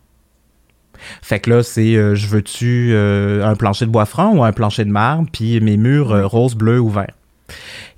[1.22, 4.52] Fait que là, c'est euh, je veux-tu euh, un plancher de bois franc ou un
[4.52, 7.13] plancher de marbre, puis mes murs rose, bleu ou vert?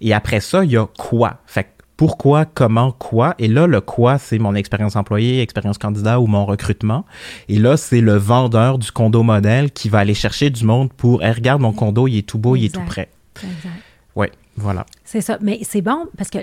[0.02, 1.40] Et après ça, il y a quoi?
[1.46, 3.34] Fait que pourquoi, comment, quoi.
[3.40, 7.06] Et là, le quoi, c'est mon expérience employée, expérience candidat ou mon recrutement.
[7.50, 11.24] Et là, c'est le vendeur du condo modèle qui va aller chercher du monde pour,
[11.24, 13.10] hey, regarde mon condo, il est tout beau, il est tout prêt.
[13.36, 13.82] Exact.
[14.16, 14.86] Oui, voilà.
[15.04, 15.40] C'est ça.
[15.42, 16.40] Mais c'est bon parce que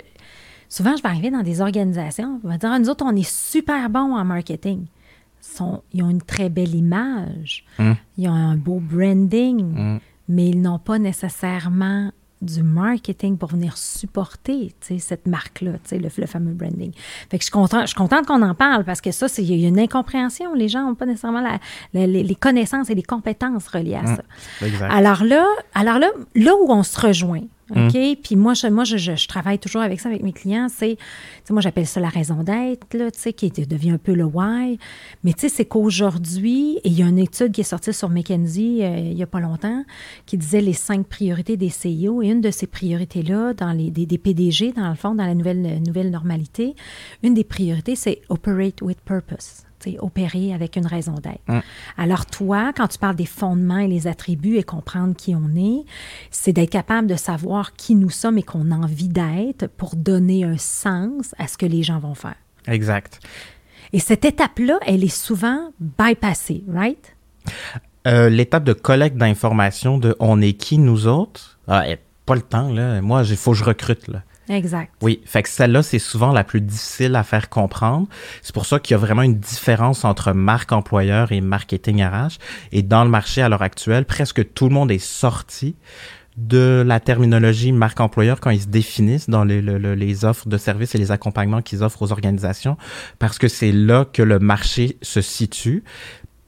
[0.68, 3.28] souvent, je vais arriver dans des organisations, on va dire, ah, nous autres, on est
[3.28, 4.86] super bons en marketing.
[5.92, 7.96] Ils, ont une très belle image, hum.
[8.16, 10.00] ils ont un beau branding, hum.
[10.26, 12.10] mais ils n'ont pas nécessairement
[12.42, 16.92] du marketing pour venir supporter cette marque-là, le, le fameux branding.
[17.30, 19.54] Fait que je suis contente, je suis contente qu'on en parle parce que ça, il
[19.54, 20.54] y a une incompréhension.
[20.54, 21.40] Les gens n'ont pas nécessairement
[21.92, 24.16] la, les, connaissances et les compétences reliées à mmh.
[24.16, 24.86] ça.
[24.90, 27.42] alors là, alors là, là où on se rejoint,
[27.74, 27.86] Hum.
[27.86, 28.18] OK?
[28.22, 30.68] Puis moi, je, moi je, travaille toujours avec ça, avec mes clients.
[30.68, 30.96] C'est,
[31.50, 34.78] moi, j'appelle ça la raison d'être, là, qui devient un peu le why.
[35.22, 38.10] Mais tu sais, c'est qu'aujourd'hui, et il y a une étude qui est sortie sur
[38.10, 39.84] McKinsey euh, il n'y a pas longtemps,
[40.26, 42.22] qui disait les cinq priorités des CIO.
[42.22, 45.34] Et une de ces priorités-là, dans les, des, des, PDG, dans le fond, dans la
[45.34, 46.74] nouvelle, nouvelle normalité,
[47.22, 49.64] une des priorités, c'est Operate with Purpose
[50.00, 51.40] opérer avec une raison d'être.
[51.48, 51.62] Hum.
[51.96, 55.84] Alors toi, quand tu parles des fondements et les attributs et comprendre qui on est,
[56.30, 60.44] c'est d'être capable de savoir qui nous sommes et qu'on a envie d'être pour donner
[60.44, 62.36] un sens à ce que les gens vont faire.
[62.66, 63.20] Exact.
[63.92, 67.14] Et cette étape-là, elle est souvent bypassée, right?
[68.06, 71.84] Euh, l'étape de collecte d'informations de on est qui nous autres, ah,
[72.26, 73.00] pas le temps, là.
[73.00, 74.22] Moi, il faut que je recrute, là.
[74.48, 74.92] Exact.
[75.00, 78.06] Oui, fait que celle-là, c'est souvent la plus difficile à faire comprendre.
[78.42, 82.38] C'est pour ça qu'il y a vraiment une différence entre marque employeur et marketing RH.
[82.72, 85.76] Et dans le marché à l'heure actuelle, presque tout le monde est sorti
[86.36, 90.94] de la terminologie marque employeur quand ils se définissent dans les, les offres de services
[90.94, 92.76] et les accompagnements qu'ils offrent aux organisations,
[93.18, 95.84] parce que c'est là que le marché se situe.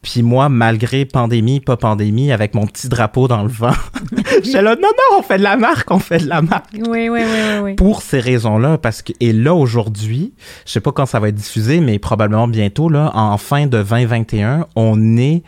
[0.03, 3.73] Puis moi, malgré pandémie, pas pandémie, avec mon petit drapeau dans le vent,
[4.45, 6.75] j'étais là, non, non, on fait de la marque, on fait de la marque.
[6.75, 7.75] Oui, oui, oui, oui.
[7.75, 10.33] Pour ces raisons-là, parce que, et là, aujourd'hui,
[10.65, 13.83] je sais pas quand ça va être diffusé, mais probablement bientôt, là, en fin de
[13.83, 15.43] 2021, on est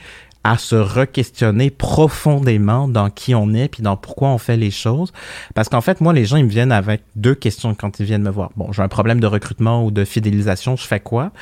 [0.45, 5.13] à se re-questionner profondément dans qui on est puis dans pourquoi on fait les choses.
[5.55, 8.23] Parce qu'en fait, moi, les gens, ils me viennent avec deux questions quand ils viennent
[8.23, 8.51] me voir.
[8.57, 11.33] Bon, j'ai un problème de recrutement ou de fidélisation, je fais quoi?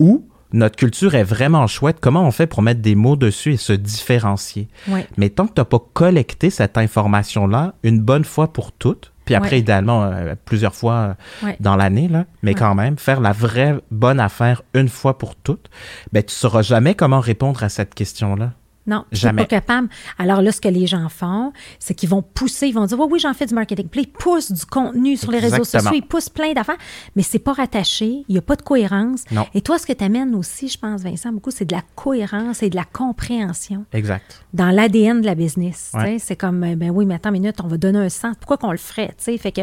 [0.00, 0.26] Ou,
[0.56, 1.98] notre culture est vraiment chouette.
[2.00, 4.68] Comment on fait pour mettre des mots dessus et se différencier?
[5.16, 9.34] Mais tant que tu n'as pas collecté cette information-là une bonne fois pour toutes, puis
[9.34, 13.74] après, idéalement, euh, plusieurs fois euh, dans l'année, là, mais quand même, faire la vraie
[13.90, 15.68] bonne affaire une fois pour toutes,
[16.12, 18.52] ben, tu ne sauras jamais comment répondre à cette question-là.
[18.86, 19.42] Non, jamais.
[19.42, 19.88] pas capable.
[20.18, 23.06] Alors là, ce que les gens font, c'est qu'ils vont pousser, ils vont dire, oui,
[23.10, 23.88] oui, j'en fais du marketing.
[23.88, 26.78] Puis ils poussent du contenu sur les réseaux sociaux, ils poussent plein d'affaires,
[27.14, 29.24] mais c'est pas rattaché, il n'y a pas de cohérence.
[29.30, 29.46] Non.
[29.54, 32.62] Et toi, ce que tu amènes aussi, je pense, Vincent, beaucoup, c'est de la cohérence
[32.62, 33.84] et de la compréhension.
[33.92, 34.44] Exact.
[34.52, 35.92] Dans l'ADN de la business.
[36.18, 38.36] C'est comme, euh, ben oui, mais attends une minute, on va donner un sens.
[38.38, 39.14] Pourquoi qu'on le ferait?
[39.18, 39.62] Fait que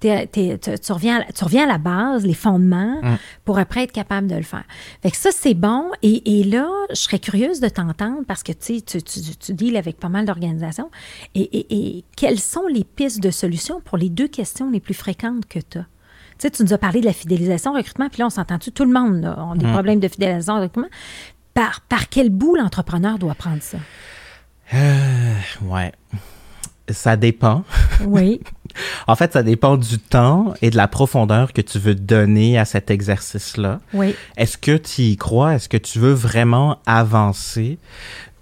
[0.00, 3.16] tu, reviens à, tu reviens à la base, les fondements, mm.
[3.44, 4.64] pour après être capable de le faire.
[5.02, 5.90] Fait que ça, c'est bon.
[6.02, 9.98] Et, et là, je serais curieuse de t'entendre parce que tu, tu, tu deals avec
[9.98, 10.90] pas mal d'organisations.
[11.34, 15.58] Et, quelles sont les pistes de solutions pour les deux questions les plus fréquentes que
[15.58, 15.86] tu as?
[16.38, 18.72] Tu sais, tu nous as parlé de la fidélisation, recrutement, puis là, on s'entend-tu?
[18.72, 19.72] Tout le monde a des mm.
[19.72, 20.88] problèmes de fidélisation, recrutement.
[21.54, 23.78] Par, par quel bout l'entrepreneur doit prendre ça?
[24.72, 25.92] Euh, ouais.
[26.90, 27.64] Ça dépend.
[28.04, 28.40] Oui.
[29.06, 32.64] en fait, ça dépend du temps et de la profondeur que tu veux donner à
[32.64, 33.80] cet exercice-là.
[33.94, 34.14] Oui.
[34.36, 35.54] Est-ce que tu y crois?
[35.54, 37.78] Est-ce que tu veux vraiment avancer?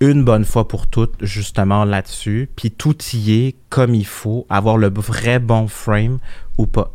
[0.02, 4.76] Une bonne fois pour toutes, justement, là-dessus, puis tout y est comme il faut, avoir
[4.76, 6.18] le vrai bon frame
[6.58, 6.92] ou pas.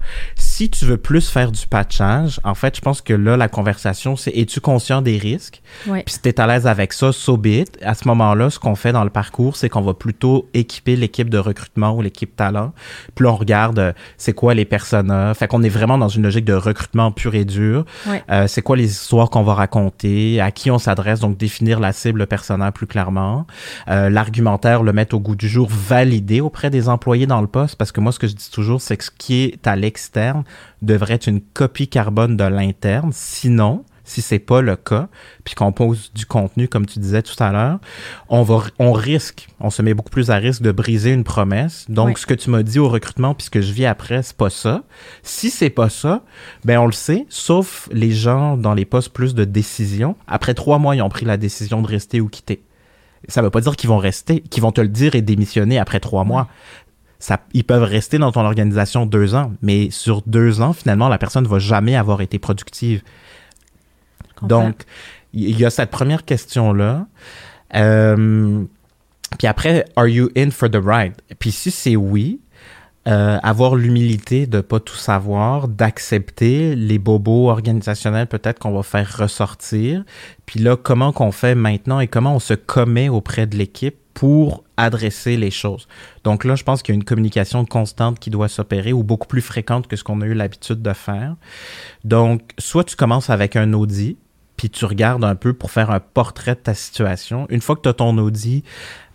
[0.58, 4.16] Si tu veux plus faire du patchage, en fait, je pense que là, la conversation,
[4.16, 5.62] c'est es-tu conscient des risques?
[5.84, 7.78] Puis si tu es à l'aise avec ça, so be it.
[7.84, 11.30] À ce moment-là, ce qu'on fait dans le parcours, c'est qu'on va plutôt équiper l'équipe
[11.30, 12.74] de recrutement ou l'équipe talent.
[13.14, 15.36] Puis on regarde euh, c'est quoi les personas.
[15.36, 17.86] Fait qu'on est vraiment dans une logique de recrutement pur et dur.
[18.32, 21.94] Euh, c'est quoi les histoires qu'on va raconter, à qui on s'adresse, donc définir la
[21.94, 23.46] cible, le personnel plus clairement.
[23.90, 27.76] Euh, L'argumentaire, le mettre au goût du jour, valider auprès des employés dans le poste,
[27.76, 30.46] parce que moi, ce que je dis toujours, c'est que ce qui est à l'externe
[30.82, 33.12] devrait être une copie carbone de l'interne.
[33.14, 35.10] Sinon, si c'est pas le cas,
[35.44, 37.80] puis qu'on pose du contenu, comme tu disais tout à l'heure,
[38.30, 41.86] on va, on risque, on se met beaucoup plus à risque de briser une promesse.
[41.90, 44.38] Donc, ce que tu m'as dit au recrutement, puis ce que je vis après, c'est
[44.38, 44.84] pas ça.
[45.24, 46.24] Si c'est pas ça,
[46.64, 50.16] ben on le sait, sauf les gens dans les postes plus de décision.
[50.26, 52.64] Après trois mois, ils ont pris la décision de rester ou quitter.
[53.28, 56.00] Ça veut pas dire qu'ils vont rester, qu'ils vont te le dire et démissionner après
[56.00, 56.48] trois mois
[57.54, 61.44] ils peuvent rester dans ton organisation deux ans, mais sur deux ans, finalement, la personne
[61.44, 63.02] ne va jamais avoir été productive.
[64.42, 64.84] Donc,
[65.34, 67.08] il y a cette première question-là.
[67.76, 68.64] Euh,
[69.38, 71.14] puis après, are you in for the ride?
[71.40, 72.40] Puis si c'est oui,
[73.08, 79.18] euh, avoir l'humilité de pas tout savoir, d'accepter les bobos organisationnels peut-être qu'on va faire
[79.18, 80.04] ressortir.
[80.46, 84.64] Puis là, comment qu'on fait maintenant et comment on se commet auprès de l'équipe pour
[84.78, 85.88] adresser les choses.
[86.24, 89.28] Donc là, je pense qu'il y a une communication constante qui doit s'opérer ou beaucoup
[89.28, 91.36] plus fréquente que ce qu'on a eu l'habitude de faire.
[92.04, 94.18] Donc, soit tu commences avec un audit,
[94.58, 97.46] puis tu regardes un peu pour faire un portrait de ta situation.
[97.50, 98.66] Une fois que tu as ton audit,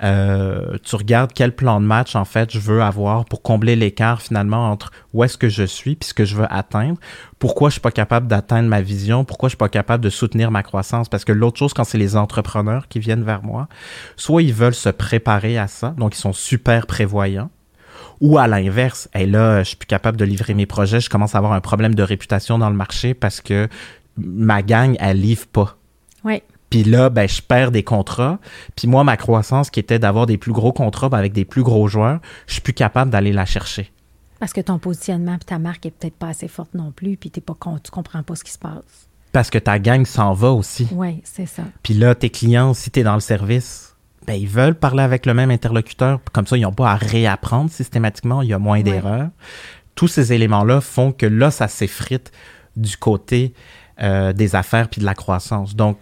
[0.05, 4.23] euh, tu regardes quel plan de match, en fait, je veux avoir pour combler l'écart,
[4.23, 6.99] finalement, entre où est-ce que je suis puis ce que je veux atteindre.
[7.41, 9.25] Pourquoi je suis pas capable d'atteindre ma vision?
[9.25, 11.09] Pourquoi je suis pas capable de soutenir ma croissance?
[11.09, 13.69] Parce que l'autre chose, quand c'est les entrepreneurs qui viennent vers moi,
[14.17, 17.51] soit ils veulent se préparer à ça, donc ils sont super prévoyants,
[18.21, 21.35] ou à l'inverse, et là, je suis plus capable de livrer mes projets, je commence
[21.35, 23.69] à avoir un problème de réputation dans le marché parce que
[24.17, 25.77] ma gang, elle livre pas.
[26.25, 26.43] Oui.
[26.71, 28.39] Puis là, ben, je perds des contrats.
[28.77, 31.63] Puis moi, ma croissance qui était d'avoir des plus gros contrats ben, avec des plus
[31.63, 33.93] gros joueurs, je suis plus capable d'aller la chercher.
[34.41, 37.31] Parce que ton positionnement et ta marque est peut-être pas assez forte non plus, puis
[37.31, 39.09] t'es pas, tu comprends pas ce qui se passe.
[39.33, 40.89] Parce que ta gang s'en va aussi.
[40.93, 41.63] Oui, c'est ça.
[41.83, 43.95] Puis là, tes clients, si tu es dans le service,
[44.27, 46.21] ben, ils veulent parler avec le même interlocuteur.
[46.33, 48.43] Comme ça, ils n'ont pas à réapprendre systématiquement.
[48.43, 49.29] Il y a moins d'erreurs.
[49.95, 52.33] Tous ces éléments-là font que là, ça s'effrite
[52.77, 53.53] du côté
[54.03, 55.77] euh, des affaires puis de la croissance.
[55.77, 55.99] Donc,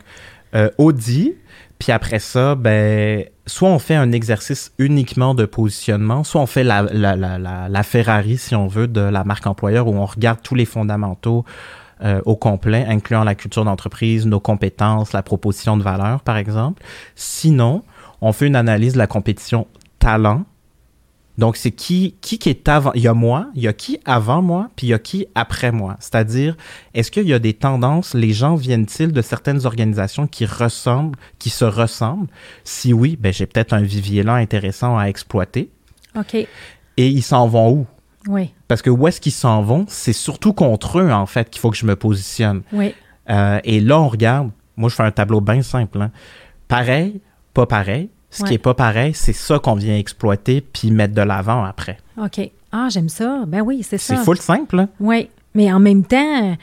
[0.55, 1.35] euh, Audi,
[1.79, 6.65] puis après ça, ben, soit on fait un exercice uniquement de positionnement, soit on fait
[6.65, 11.45] la, Ferrari, si on veut, de la marque employeur, où on regarde tous les fondamentaux
[12.03, 16.83] euh, au complet, incluant la culture d'entreprise, nos compétences, la proposition de valeur, par exemple.
[17.15, 17.83] Sinon,
[18.21, 19.67] on fait une analyse de la compétition
[19.99, 20.45] talent,
[21.41, 22.93] donc, c'est qui, qui qui est avant.
[22.93, 25.27] Il y a moi, il y a qui avant moi, puis il y a qui
[25.35, 25.97] après moi.
[25.99, 26.55] C'est-à-dire,
[26.93, 31.49] est-ce qu'il y a des tendances, les gens viennent-ils de certaines organisations qui ressemblent, qui
[31.49, 32.29] se ressemblent?
[32.65, 35.71] Si oui, ben, j'ai peut-être un vivier là intéressant à exploiter.
[36.15, 36.35] OK.
[36.35, 36.49] Et
[37.09, 37.87] ils s'en vont où?
[38.29, 38.53] Oui.
[38.69, 39.87] Parce que où est-ce qu'ils s'en vont?
[39.89, 42.61] C'est surtout contre eux, en fait, qu'il faut que je me positionne.
[42.71, 42.95] Oui.
[43.31, 44.51] Euh, et là, on regarde.
[44.77, 46.03] Moi, je fais un tableau bien simple.
[46.03, 46.11] Hein.
[46.69, 47.23] Pareil,
[47.55, 51.23] pas pareil ce qui n'est pas pareil, c'est ça qu'on vient exploiter puis mettre de
[51.23, 51.99] l'avant après.
[52.23, 52.41] OK.
[52.73, 53.45] Ah, j'aime ça.
[53.47, 54.17] Ben oui, c'est ça.
[54.17, 54.87] C'est full simple.
[55.01, 55.29] Oui.
[55.55, 56.57] Mais en même temps,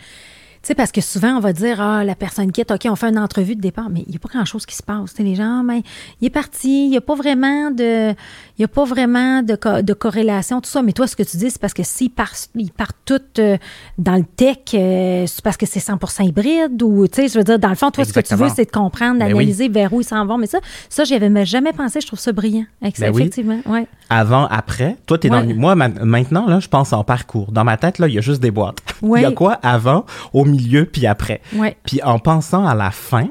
[0.68, 3.18] sais, parce que souvent, on va dire, ah, la personne quitte, OK, on fait une
[3.18, 5.18] entrevue de départ, mais il n'y a pas grand-chose qui se passe.
[5.20, 5.84] les gens, mais
[6.22, 9.82] il est parti, il n'y a pas vraiment de, il y a pas vraiment de,
[9.82, 10.82] de, corrélation, tout ça.
[10.82, 13.58] Mais toi, ce que tu dis, c'est parce que s'ils partent, ils partent euh,
[13.98, 17.44] dans le tech, euh, c'est parce que c'est 100% hybride ou, tu sais, je veux
[17.44, 19.94] dire, dans le fond, toi, ce que tu veux, c'est de comprendre, ben d'analyser vers
[19.94, 20.38] où ils s'en vont.
[20.38, 22.02] Mais ça, ça, j'y avais jamais pensé.
[22.02, 22.66] Je trouve ça brillant.
[22.82, 23.60] Ben effectivement.
[23.66, 23.88] Ouais.
[24.10, 27.52] Avant, après, toi, tu es dans Moi, maintenant, là, je pense en parcours.
[27.52, 28.80] Dans ma tête, là, il y a juste des boîtes.
[29.04, 30.57] il y a quoi avant, au milieu?
[30.58, 31.42] Milieu puis après.
[31.86, 33.30] Puis en pensant à la fin,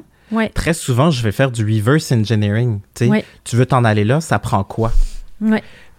[0.54, 2.80] très souvent, je vais faire du reverse engineering.
[3.44, 4.92] Tu veux t'en aller là, ça prend quoi?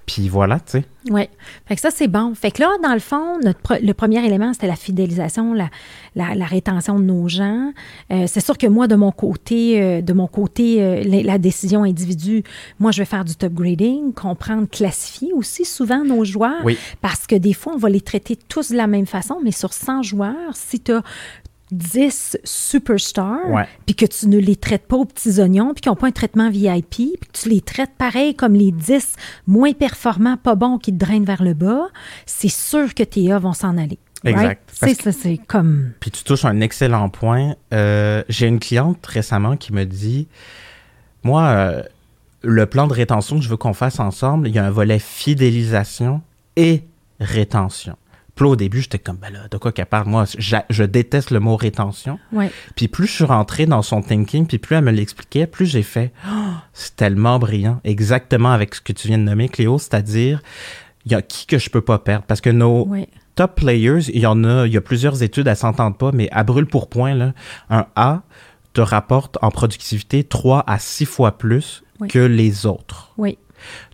[0.08, 0.86] Puis voilà, tu sais.
[1.10, 1.24] Oui.
[1.66, 2.34] Fait que ça, c'est bon.
[2.34, 5.70] Fait que là, dans le fond, notre le premier élément, c'était la fidélisation, la,
[6.16, 7.74] la, rétention de nos gens.
[8.12, 11.84] Euh, c'est sûr que moi, de mon côté, euh, de mon côté, euh, la, décision
[11.84, 12.44] individu,
[12.80, 16.66] moi, je vais faire du top grading, comprendre, classifier aussi souvent nos joueurs.
[17.02, 19.74] Parce que des fois, on va les traiter tous de la même façon, mais sur
[19.74, 21.04] 100 joueurs, si tu as
[21.72, 25.96] 10 superstars, puis que tu ne les traites pas aux petits oignons, puis qu'ils n'ont
[25.96, 29.16] pas un traitement VIP, puis que tu les traites pareil comme les 10
[29.48, 31.88] moins performants, pas bons, qui te drainent vers le bas,
[32.26, 34.00] c'est sûr que tes A vont s'en aller.
[34.24, 34.70] Exact.
[34.74, 35.92] C'est ça, c'est comme...
[36.00, 37.56] Puis tu touches un excellent point.
[37.74, 40.28] Euh, j'ai une cliente récemment qui me dit,
[41.24, 41.84] moi, euh,
[42.42, 45.00] le plan de rétention que je veux qu'on fasse ensemble, il y a un volet
[45.00, 46.22] fidélisation
[46.56, 46.84] et
[47.20, 47.98] rétention
[48.46, 50.08] au début, j'étais comme, ben là, de quoi qu'elle parle?
[50.08, 52.20] Moi, je, déteste le mot rétention.
[52.76, 55.84] Puis plus je suis rentré dans son thinking, puis plus elle me l'expliquait, plus j'ai
[55.84, 57.82] fait, oh, c'est tellement brillant.
[57.84, 60.42] Exactement avec ce que tu viens de nommer, Cléo, c'est-à-dire,
[61.06, 62.26] il y a qui que je peux pas perdre?
[62.28, 62.90] Parce que nos
[63.36, 66.30] top players, il y en a, il y a plusieurs études, elles s'entendent pas, mais
[66.32, 67.34] à brûle pour point, là,
[67.70, 68.24] un A
[68.74, 73.12] te rapporte en productivité 3 à 6 fois plus que les autres.
[73.18, 73.38] Oui.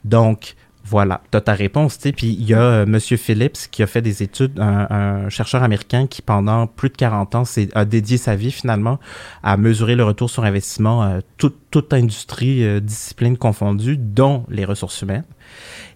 [0.04, 1.98] Donc, voilà, tu as ta réponse.
[1.98, 3.00] Puis il y a M.
[3.00, 7.44] Phillips qui a fait des études, un, chercheur américain qui, pendant plus de 40 ans,
[7.74, 9.00] a dédié sa vie finalement
[9.44, 15.02] à mesurer le retour sur investissement, euh, toute, industrie, euh, discipline confondue, dont les ressources
[15.02, 15.26] humaines.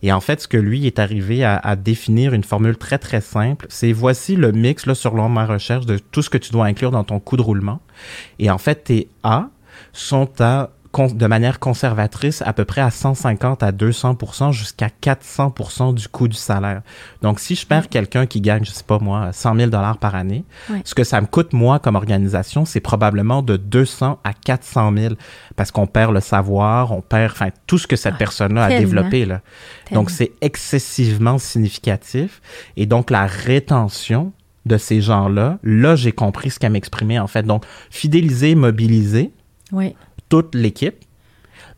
[0.01, 3.65] Et en fait, ce que lui est arrivé à, définir une formule très très simple,
[3.69, 6.91] c'est voici le mix là, sur ma recherche de tout ce que tu dois inclure
[6.91, 7.79] dans ton coût de roulement.
[8.39, 9.49] Et en fait, tes A
[9.93, 14.17] sont à de manière conservatrice à peu près à 150 à 200
[14.51, 16.81] jusqu'à 400 du coût du salaire.
[17.21, 20.15] Donc, si je perds quelqu'un qui gagne, je sais pas moi, 100 000 dollars par
[20.15, 20.43] année,
[20.83, 25.15] ce que ça me coûte moi comme organisation, c'est probablement de 200 à 400 000
[25.55, 28.79] parce qu'on perd le savoir, on perd, enfin, tout ce que cette ah, personne-là a
[28.79, 29.41] développé là.
[29.91, 32.41] Donc, c'est excessivement significatif
[32.75, 34.31] et donc la rétention
[34.65, 37.43] de ces gens-là, là, j'ai compris ce qu'elle m'exprimait en fait.
[37.43, 39.31] Donc, fidéliser, mobiliser.
[39.71, 39.95] Oui
[40.29, 40.95] toute l'équipe,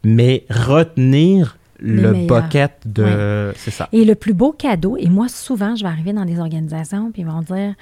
[0.03, 3.53] mais retenir le bucket de.
[3.55, 3.87] C'est ça.
[3.93, 7.21] Et le plus beau cadeau, et moi, souvent, je vais arriver dans des organisations, puis
[7.21, 7.73] ils vont dire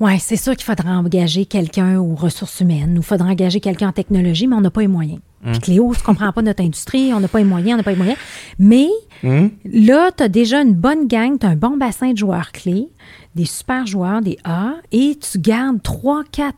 [0.00, 3.88] Oui, c'est sûr qu'il faudra engager quelqu'un aux ressources humaines, ou il faudra engager quelqu'un
[3.88, 5.20] en technologie, mais on n'a pas les moyens.
[5.44, 7.90] Puis Cléo, ne comprends pas notre industrie, on n'a pas les moyens, on n'a pas
[7.92, 8.18] les moyens.
[8.58, 8.88] Mais
[9.24, 9.50] Hum?
[9.64, 12.88] là, tu as déjà une bonne gang, tu as un bon bassin de joueurs clés,
[13.36, 16.54] des super joueurs, des A, et tu gardes 3, 4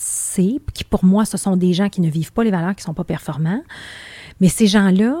[0.00, 2.82] C, qui pour moi, ce sont des gens qui ne vivent pas les valeurs, qui
[2.82, 3.62] ne sont pas performants.
[4.40, 5.16] Mais ces gens-là,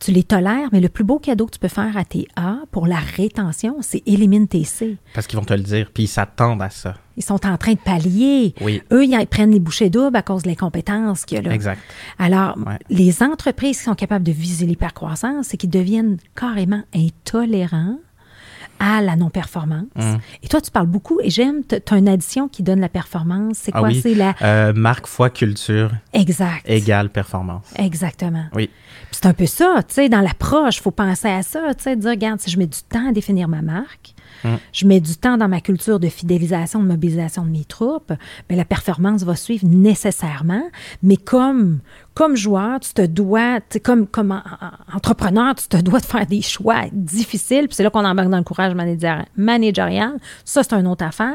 [0.00, 2.56] tu les tolères, mais le plus beau cadeau que tu peux faire à tes A
[2.70, 4.96] pour la rétention, c'est élimine tes C.
[5.14, 6.94] Parce qu'ils vont te le dire, puis ils s'attendent à ça.
[7.16, 8.54] Ils sont en train de pallier.
[8.60, 8.82] Oui.
[8.92, 11.54] Eux, ils prennent les bouchées doubles à cause de l'incompétence qu'il y a là.
[11.54, 11.80] Exact.
[12.18, 12.78] Alors, Ouais.
[12.90, 17.98] les entreprises qui sont capables de viser l'hypercroissance, c'est qu'ils deviennent carrément intolérants
[18.78, 19.86] à la non-performance.
[19.96, 20.18] Hum.
[20.42, 23.58] Et toi, tu parles beaucoup, et j'aime, tu as une addition qui donne la performance.
[23.62, 23.88] C'est Ah quoi?
[23.88, 24.00] oui.
[24.02, 24.34] C'est la...
[24.42, 26.62] Euh, marque, foi, culture, Exact.
[26.68, 27.66] égale performance.
[27.76, 28.44] Exactement.
[28.54, 28.68] Oui.
[29.10, 31.84] Puis c'est un peu ça, tu sais, dans l'approche, il faut penser à ça, tu
[31.84, 34.48] sais, dire, regarde, si je mets du temps à définir ma marque, Mm.
[34.72, 38.12] je mets du temps dans ma culture de fidélisation, de mobilisation de mes troupes,
[38.50, 40.62] mais la performance va suivre nécessairement.
[41.02, 41.80] Mais comme,
[42.14, 46.26] comme joueur, tu te dois, comme, comme en- en- entrepreneur, tu te dois de faire
[46.26, 47.66] des choix difficiles.
[47.68, 48.74] Puis c'est là qu'on embarque dans le courage
[49.36, 50.18] managérial.
[50.44, 51.34] Ça, c'est une autre affaire.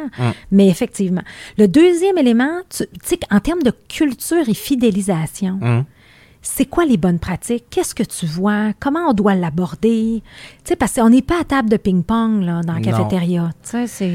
[0.52, 1.24] Mais effectivement.
[1.58, 5.86] Le deuxième élément, tu sais, en termes de culture et fidélisation, Hum.
[6.42, 7.66] C'est quoi les bonnes pratiques?
[7.70, 8.72] Qu'est-ce que tu vois?
[8.80, 10.22] Comment on doit l'aborder?
[10.64, 13.52] Tu sais, parce qu'on n'est pas à table de ping-pong là, dans la cafétéria.
[13.64, 14.14] Tu sais, c'est...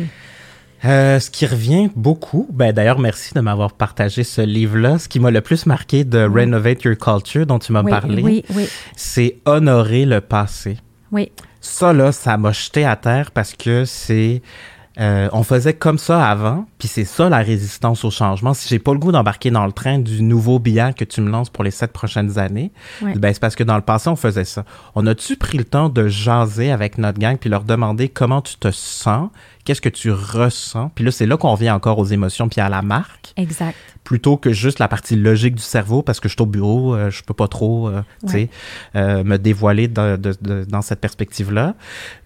[0.86, 4.98] Euh, ce qui revient beaucoup, ben d'ailleurs, merci de m'avoir partagé ce livre-là.
[4.98, 8.22] Ce qui m'a le plus marqué de Renovate Your Culture, dont tu m'as Oui, parlé,
[8.22, 10.76] oui, oui, c'est honorer le passé.
[11.12, 11.30] oui.
[11.66, 14.42] Ça, là, ça m'a jeté à terre parce que c'est.
[15.00, 18.54] Euh, on faisait comme ça avant, puis c'est ça la résistance au changement.
[18.54, 21.30] Si j'ai pas le goût d'embarquer dans le train du nouveau billet que tu me
[21.30, 22.70] lances pour les sept prochaines années,
[23.02, 23.14] Ouais.
[23.16, 24.64] ben c'est parce que dans le passé, on faisait ça.
[24.94, 28.56] On a-tu pris le temps de jaser avec notre gang puis leur demander comment tu
[28.56, 29.30] te sens,
[29.64, 30.90] qu'est-ce que tu ressens?
[30.94, 33.76] Puis là, c'est là qu'on vient encore aux émotions puis à la marque Exact.
[34.04, 37.10] Plutôt que juste la partie logique du cerveau parce que je suis au bureau, euh,
[37.10, 38.48] je peux pas trop euh, tu sais, Ouais.
[38.96, 41.74] euh, me dévoiler dans- de- de- dans cette perspective-là.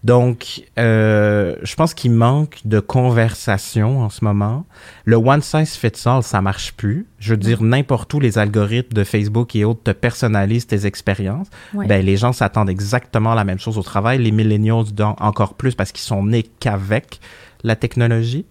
[0.05, 4.67] Donc, euh, je pense qu'il manque de conversation en ce moment.
[5.05, 7.07] Le one size fits all, ça marche plus.
[7.19, 11.49] Je veux dire, n'importe où les algorithmes de Facebook et autres te personnalisent tes expériences.
[11.75, 11.87] Ouais.
[11.87, 14.19] Ben, les gens s'attendent exactement à la même chose au travail.
[14.19, 14.85] Les millennials,
[15.21, 17.21] encore plus parce qu'ils sont nés qu'avec
[17.65, 18.47] la technologie.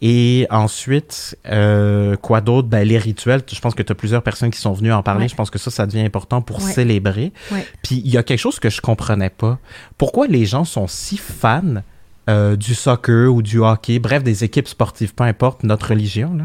[0.00, 2.68] Et ensuite, euh, quoi d'autre?
[2.68, 3.42] Ben, les rituels.
[3.52, 5.22] Je pense que tu as plusieurs personnes qui sont venues en parler.
[5.24, 5.28] Ouais.
[5.28, 6.72] Je pense que ça, ça devient important pour Ouais.
[6.72, 7.32] célébrer.
[7.50, 7.66] Ouais.
[7.82, 9.58] Puis il y a quelque chose que je comprenais pas.
[9.96, 11.82] Pourquoi les gens sont si fans
[12.28, 16.44] euh, du soccer ou du hockey, bref, des équipes sportives, peu importe notre religion, là.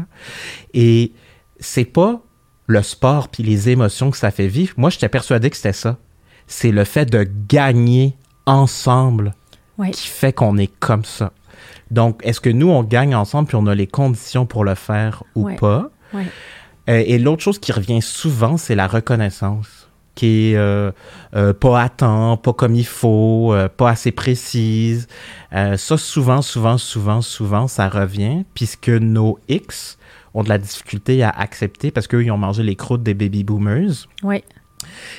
[0.72, 1.12] Et
[1.60, 2.20] c'est pas
[2.66, 4.72] le sport puis les émotions que ça fait vivre.
[4.78, 5.98] Moi, j'étais persuadé que c'était ça.
[6.46, 9.34] C'est le fait de gagner ensemble
[9.92, 11.32] qui fait qu'on est comme ça.
[11.90, 15.22] Donc, est-ce que nous, on gagne ensemble puis on a les conditions pour le faire
[15.34, 15.56] ou Ouais.
[15.56, 15.90] pas?
[16.12, 16.26] Ouais.
[16.88, 20.92] Euh, et l'autre chose qui revient souvent, c'est la reconnaissance, qui est euh,
[21.34, 25.08] euh, pas à temps, pas comme il faut, euh, pas assez précise.
[25.52, 29.98] Ça, souvent, souvent, souvent, souvent, ça revient, puisque nos X
[30.34, 33.44] ont de la difficulté à accepter parce qu'eux, ils ont mangé les croûtes des baby
[33.44, 34.08] boomers.
[34.24, 34.42] Ouais.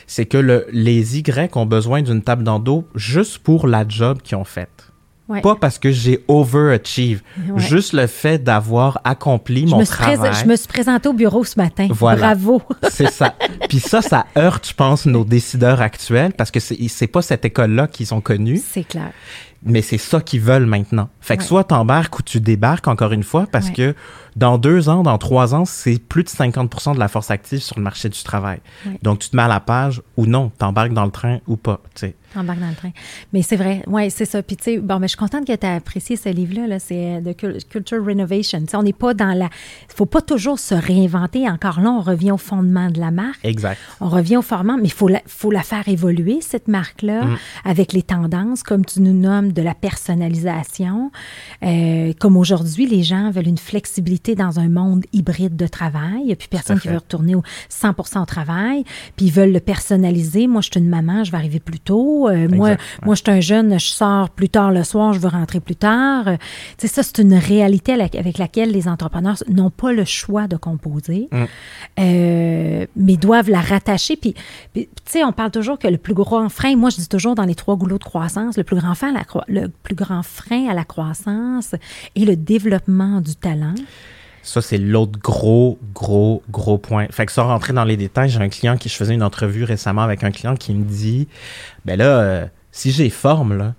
[0.07, 4.37] C'est que le- les Y ont besoin d'une table d'endo juste pour la job qu'ils
[4.37, 4.91] ont faite.
[5.27, 5.41] Ouais.
[5.41, 7.21] Pas parce que j'ai overachieve.
[7.49, 7.59] Ouais.
[7.59, 10.31] Juste le fait d'avoir accompli Je mon travail.
[10.39, 11.87] je me suis présentée au bureau ce matin.
[11.89, 12.35] Voilà.
[12.35, 12.61] Bravo.
[12.91, 13.33] C'est ça.
[13.67, 17.43] Puis ça, ça heurte, je pense, nos décideurs actuels parce que c'est c'est pas cette
[17.43, 19.11] école-là qu'ils ont connue, C'est clair.
[19.63, 21.09] mais c'est ça qu'ils veulent maintenant.
[21.21, 21.47] Fait que Ouais.
[21.47, 23.95] soit t'embarques ou tu débarques encore une fois parce que
[24.35, 27.77] dans deux ans, dans trois ans, c'est plus de 50% de la force active sur
[27.77, 28.59] le marché du travail.
[29.01, 31.79] Donc tu te mets à la page ou non, t'embarques dans le train ou pas.
[31.95, 32.15] tu sais.
[32.37, 32.91] Embarque dans le train.
[33.31, 34.43] Mais c'est vrai, oui, c'est ça.
[34.43, 36.67] Puis, tu sais, bon, mais je suis contente que tu aies apprécié ce livre-là.
[36.67, 38.59] Là, c'est de Cul- Culture Renovation.
[38.59, 39.45] Tu sais, on n'est pas dans la.
[39.45, 41.49] Il faut pas toujours se réinventer.
[41.49, 43.39] Encore là, on revient au fondement de la marque.
[43.45, 43.77] Exact.
[44.01, 47.21] On revient au format, mais il faut la, faut la faire évoluer, cette marque-là,
[47.63, 51.11] avec les tendances, comme tu nous nommes, de la personnalisation.
[51.63, 56.21] Euh, comme aujourd'hui, les gens veulent une flexibilité dans un monde hybride de travail.
[56.21, 58.83] Il n'y a plus personne qui veut retourner au 100 au travail.
[59.15, 60.47] Puis ils veulent le personnaliser.
[60.47, 62.27] Moi, je suis une maman, je vais arriver plus tôt.
[62.29, 62.77] Euh, moi, ouais.
[63.03, 65.75] moi, je suis un jeune, je sors plus tard le soir, je veux rentrer plus
[65.75, 66.27] tard.
[66.27, 66.37] Euh,
[66.77, 70.55] tu sais, ça, c'est une réalité avec laquelle les entrepreneurs n'ont pas le choix de
[70.55, 71.43] composer, Mm.
[71.99, 74.15] euh, mais doivent la rattacher.
[74.15, 74.33] Puis,
[74.73, 77.35] puis, tu sais, on parle toujours que le plus grand frein, moi, je dis toujours
[77.35, 80.23] dans les trois goulots de croissance, le plus grand frein à la, le plus grand
[80.23, 81.73] frein à la croissance
[82.15, 83.75] est le développement du talent.
[84.45, 87.07] Ça, c'est l'autre gros, gros, gros point.
[87.09, 89.63] Fait que sans rentrer dans les détails, j'ai un client qui, je faisais une entrevue
[89.63, 91.27] récemment avec un client qui me dit,
[91.83, 93.73] ben là, euh, si j'ai forme, là,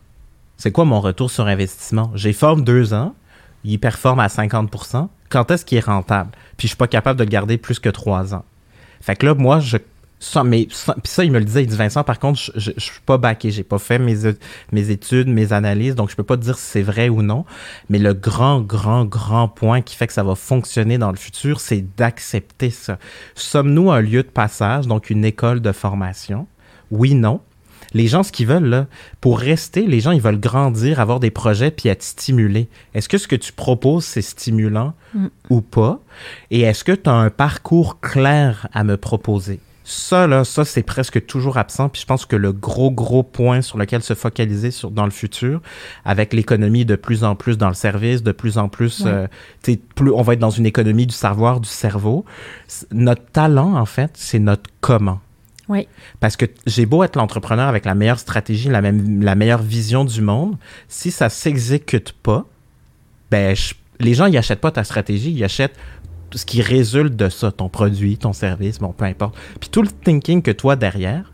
[0.57, 2.11] c'est quoi mon retour sur investissement?
[2.15, 3.15] J'ai forme deux ans,
[3.63, 6.31] il performe à 50% quand est-ce qu'il est rentable?
[6.57, 8.45] Puis je suis pas capable de le garder plus que trois ans.
[9.01, 9.77] Fait que là, moi, je
[10.19, 12.71] ça, mais ça, puis ça, il me le disait, il dit Vincent, par contre, je,
[12.77, 14.17] je suis pas baqué, j'ai pas fait mes,
[14.73, 17.45] mes études, mes analyses, donc je peux pas te dire si c'est vrai ou non.
[17.91, 21.61] Mais le grand, grand, grand point qui fait que ça va fonctionner dans le futur,
[21.61, 22.99] c'est d'accepter ça.
[23.35, 26.47] Sommes-nous un lieu de passage, donc une école de formation?
[26.91, 27.41] Oui, non.
[27.93, 28.87] Les gens, ce qu'ils veulent, là,
[29.21, 32.69] pour rester, les gens, ils veulent grandir, avoir des projets, puis être stimulés.
[32.95, 35.27] Est-ce que ce que tu proposes, c'est stimulant Mm.
[35.51, 36.01] ou pas?
[36.51, 39.61] Et est-ce que tu as un parcours clair à me proposer?
[39.89, 41.89] Ça, là, ça, c'est presque toujours absent.
[41.89, 45.13] Puis je pense que le gros, gros point sur lequel se focaliser sur, dans le
[45.13, 45.63] futur,
[46.05, 49.29] avec l'économie de plus en plus dans le service, de plus en plus, Ouais.
[49.69, 52.25] euh, plus on va être dans une économie du savoir, du cerveau.
[52.91, 55.21] Notre talent, en fait, c'est notre comment.
[55.69, 55.87] Oui.
[56.19, 60.05] Parce que j'ai beau être l'entrepreneur avec la meilleure stratégie, la, même, la meilleure vision
[60.05, 60.57] du monde,
[60.89, 62.45] si ça s'exécute pas,
[63.31, 65.75] ben, je- les gens, ils achètent pas ta stratégie, ils achètent
[66.35, 69.37] ce qui résulte de ça, ton produit, ton service, bon, peu importe.
[69.61, 71.33] Puis tout le thinking que toi, derrière,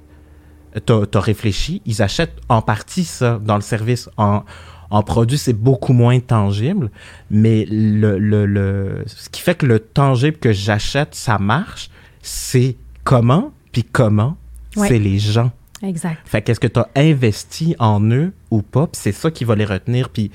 [0.86, 4.09] t'as as réfléchi, ils achètent en partie ça dans le service.
[4.16, 4.43] En,
[4.90, 6.90] en produit, c'est beaucoup moins tangible,
[7.30, 11.90] mais le, le, le, ce qui fait que le tangible que j'achète, ça marche,
[12.22, 14.36] c'est comment, puis comment,
[14.76, 14.88] Ouais.
[14.88, 15.51] c'est les gens.
[15.82, 16.16] Exact.
[16.24, 19.64] Fait qu'est-ce que tu as investi en eux ou pas, c'est ça qui va les
[19.66, 20.09] retenir.
[20.09, 20.30] Puis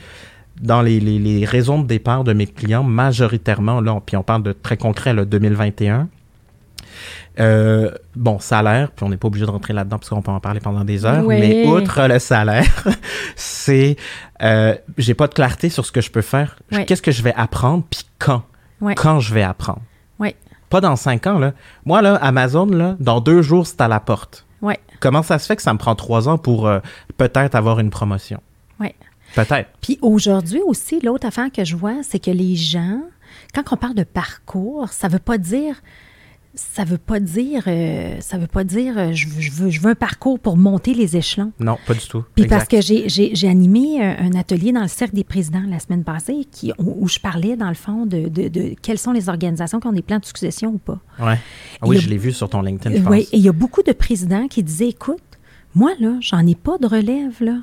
[0.62, 4.24] dans les, les- les raisons de départ de mes clients, majoritairement, là, on- puis on
[4.24, 6.08] parle de très concret, là, 2021,
[7.40, 10.40] euh, bon, salaire, puis on n'est pas obligé de rentrer là-dedans parce qu'on peut en
[10.40, 11.40] parler pendant des heures, Oui.
[11.40, 12.66] mais outre le salaire,
[13.36, 13.96] c'est,
[14.42, 16.58] euh, j'ai pas de clarté sur ce que je peux faire.
[16.72, 16.86] Oui.
[16.86, 18.44] Qu'est-ce que je vais apprendre, puis quand?
[18.82, 18.96] Oui.
[18.96, 19.82] Quand je vais apprendre?
[20.20, 20.36] Oui.
[20.70, 21.54] Pas dans cinq ans, là.
[21.86, 24.46] Moi, là, Amazon, là, dans deux jours, c'est à la porte.
[24.62, 24.74] Oui.
[25.00, 26.80] Comment ça se fait que ça me prend trois ans pour euh,
[27.18, 28.42] peut-être avoir une promotion?
[29.46, 29.70] Peut-être.
[29.82, 33.02] Puis aujourd'hui aussi, l'autre affaire que je vois, c'est que les gens,
[33.54, 35.82] quand on parle de parcours, ça veut pas dire.
[36.60, 39.80] Ça veut pas dire, euh, ça veut pas dire, euh, je, veux, je, veux, je
[39.80, 41.52] veux un parcours pour monter les échelons.
[41.60, 42.24] Non, pas du tout.
[42.34, 42.58] Puis Exact.
[42.58, 46.72] parce que j'ai- animé un, atelier dans le Cercle des présidents la semaine passée qui,
[46.80, 49.86] où, où je parlais, dans le fond, de, de, de quelles sont les organisations qui
[49.86, 51.00] ont des plans de succession ou pas.
[51.20, 51.38] Ouais.
[51.80, 53.12] Ah oui, a- je l'ai vu sur ton LinkedIn, je pense.
[53.12, 55.22] Oui, et il y a beaucoup de présidents qui disaient, écoute,
[55.78, 57.58] moi, là, j'en ai pas de relève, là,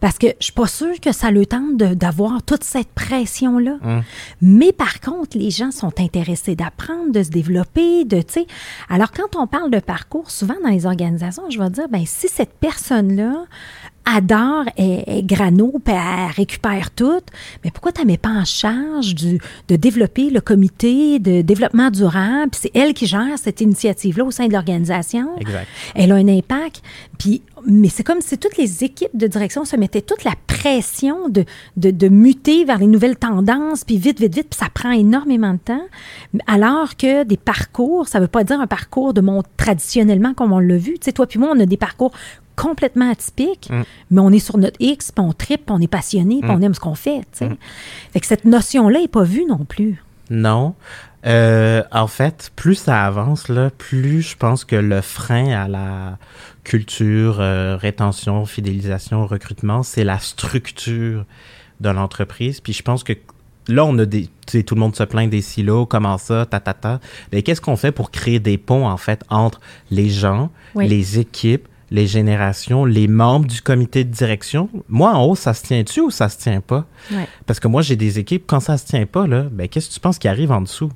[0.00, 3.76] parce que je suis pas sûre que ça le tente d'avoir toute cette pression-là.
[3.84, 4.02] Hum.
[4.40, 8.46] Mais par contre, les gens sont intéressés d'apprendre, de se développer, de, tu sais.
[8.88, 12.28] Alors, quand on parle de parcours, souvent dans les organisations, je vais dire, ben si
[12.28, 13.44] cette personne-là
[14.08, 17.20] adore et, et grano, puis elle récupère tout,
[17.64, 19.38] mais pourquoi tu ne mets pas en charge du,
[19.68, 24.30] de développer le comité de développement durable, puis c'est elle qui gère cette initiative-là au
[24.30, 25.36] sein de l'organisation?
[25.38, 25.66] Exact.
[25.94, 26.82] Elle a un impact.
[27.18, 31.28] Puis, mais c'est comme si toutes les équipes de direction se mettaient toute la pression
[31.28, 31.44] de,
[31.76, 35.52] de, de muter vers les nouvelles tendances, puis vite, vite, vite, puis ça prend énormément
[35.52, 35.86] de temps.
[36.46, 40.60] Alors que des parcours, ça veut pas dire un parcours de monde traditionnellement comme on
[40.60, 40.94] l'a vu.
[40.94, 42.12] Tu sais, toi puis moi, on a des parcours
[42.60, 43.82] complètement atypiques, Mm.
[44.10, 46.60] mais on est sur notre X, puis on tripe, puis on est passionné, puis on
[46.60, 47.22] aime ce qu'on fait.
[47.32, 47.48] Sais.
[48.12, 50.02] Fait que cette notion-là n'est pas vue non plus.
[50.30, 50.74] Non.
[51.26, 56.18] Euh, en fait, plus ça avance, là, plus je pense que le frein à la
[56.64, 61.24] culture, euh, rétention, fidélisation, recrutement, c'est la structure
[61.80, 62.60] de l'entreprise.
[62.60, 63.14] Puis je pense que
[63.68, 64.28] là, on a des.
[64.66, 67.00] Tout le monde se plaint des silos, comment ça, ta, ta, ta.
[67.32, 70.88] Mais qu'est-ce qu'on fait pour créer des ponts, en fait, entre les gens, Oui.
[70.88, 74.68] les équipes, les générations, les membres du comité de direction?
[74.88, 76.86] Moi, en haut, ça se tient-tu ou ça se tient pas?
[77.10, 77.26] Ouais.
[77.46, 79.94] Parce que moi, j'ai des équipes, quand ça se tient pas, là, ben, qu'est-ce que
[79.94, 80.90] tu penses qui arrive en dessous?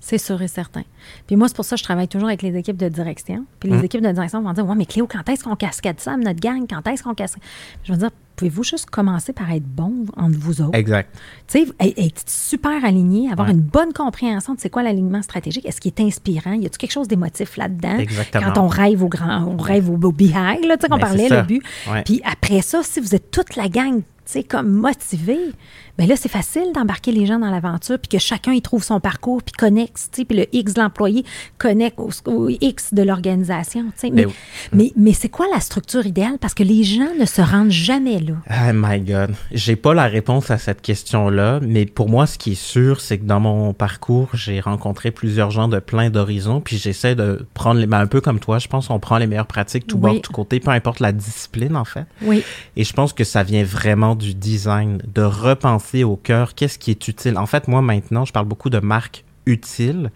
[0.00, 0.82] C'est sûr et certain.
[1.26, 3.44] Puis moi, c'est pour ça que je travaille toujours avec les équipes de direction.
[3.60, 3.84] Puis les Hum.
[3.84, 6.64] équipes de direction vont dire Ouais, mais Cléo, quand est-ce qu'on cascade ça, notre gang
[6.68, 7.42] Quand est-ce qu'on cascade
[7.84, 10.74] Je vais dire Pouvez-vous juste commencer par être bon entre vous autres?
[10.78, 11.14] Exact.
[11.46, 13.52] Tu sais, être- super aligné, avoir Ouais.
[13.54, 15.66] une bonne compréhension de c'est quoi l'alignement stratégique.
[15.66, 16.52] Est-ce qu'il est inspirant?
[16.54, 17.98] Y a-t-il quelque chose d'émotif là-dedans?
[17.98, 18.52] Exactement.
[18.54, 21.00] Quand on rêve au grand, on rêve au, au behind, là, tu sais, qu'on Ben,
[21.02, 21.62] parlait, le but.
[21.92, 22.02] Ouais.
[22.02, 25.52] Puis après ça, si vous êtes toute la gang, tu sais, comme motivés,
[26.00, 29.00] ben là, c'est facile d'embarquer les gens dans l'aventure, puis que chacun y trouve son
[29.00, 31.26] parcours, puis connecte, tu sais, puis le X de l'employé
[31.58, 34.10] connecte au, au X de l'organisation, tu sais.
[34.10, 34.34] Mais, Ben oui.
[34.72, 36.38] mais, mais c'est quoi la structure idéale?
[36.40, 38.32] Parce que les gens ne se rendent jamais là.
[38.50, 39.34] Oh my God.
[39.52, 43.18] J'ai pas la réponse à cette question-là, mais pour moi, ce qui est sûr, c'est
[43.18, 47.78] que dans mon parcours, j'ai rencontré plusieurs gens de plein d'horizons, puis j'essaie de prendre
[47.78, 50.12] les, ben, un peu comme toi, je pense qu'on prend les meilleures pratiques tout Oui.
[50.14, 52.06] bord, tout côté, peu importe la discipline, en fait.
[52.22, 52.42] Oui.
[52.76, 56.90] Et je pense que ça vient vraiment du design, de repenser au cœur qu'est-ce qui
[56.90, 57.36] est utile?
[57.38, 60.10] En fait, moi, maintenant, je parle beaucoup de marque utile.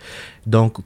[0.47, 0.79] Donc,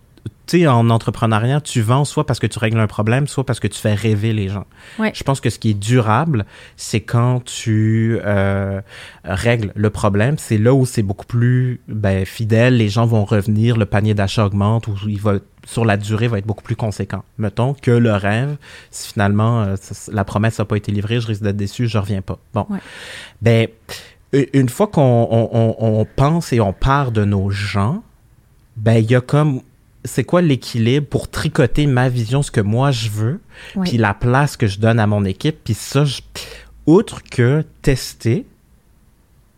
[0.47, 3.61] tu sais, en entrepreneuriat, tu vends soit parce que tu règles un problème, soit parce
[3.61, 4.65] que tu fais rêver les gens.
[4.99, 5.13] Ouais.
[5.15, 8.81] Je pense que ce qui est durable, c'est quand tu euh,
[9.25, 10.39] règles le problème.
[10.39, 14.47] C'est là où c'est beaucoup plus ben, fidèle, les gens vont revenir, le panier d'achat
[14.47, 15.35] augmente, ou il va
[15.67, 17.25] sur la durée va être beaucoup plus conséquent.
[17.37, 18.57] Mettons que le rêve,
[18.91, 19.77] si finalement euh,
[20.11, 22.39] la promesse n'a pas été livrée, je risque d'être déçu, je reviens pas.
[22.55, 22.79] Bon, Ouais.
[23.43, 23.69] ben
[24.33, 25.01] une fois qu'on
[25.31, 28.03] on- on- on pense et on part de nos gens,
[28.77, 29.61] ben il y a comme
[30.05, 33.41] c'est quoi l'équilibre pour tricoter ma vision, ce que moi je veux,
[33.75, 33.89] Oui.
[33.89, 36.21] puis la place que je donne à mon équipe, puis ça, je-
[36.87, 38.47] outre que tester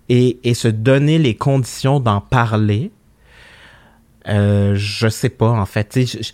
[0.08, 2.90] et, et se donner les conditions d'en parler,
[4.28, 5.92] euh, je sais pas en fait.
[5.94, 6.32] Je, je-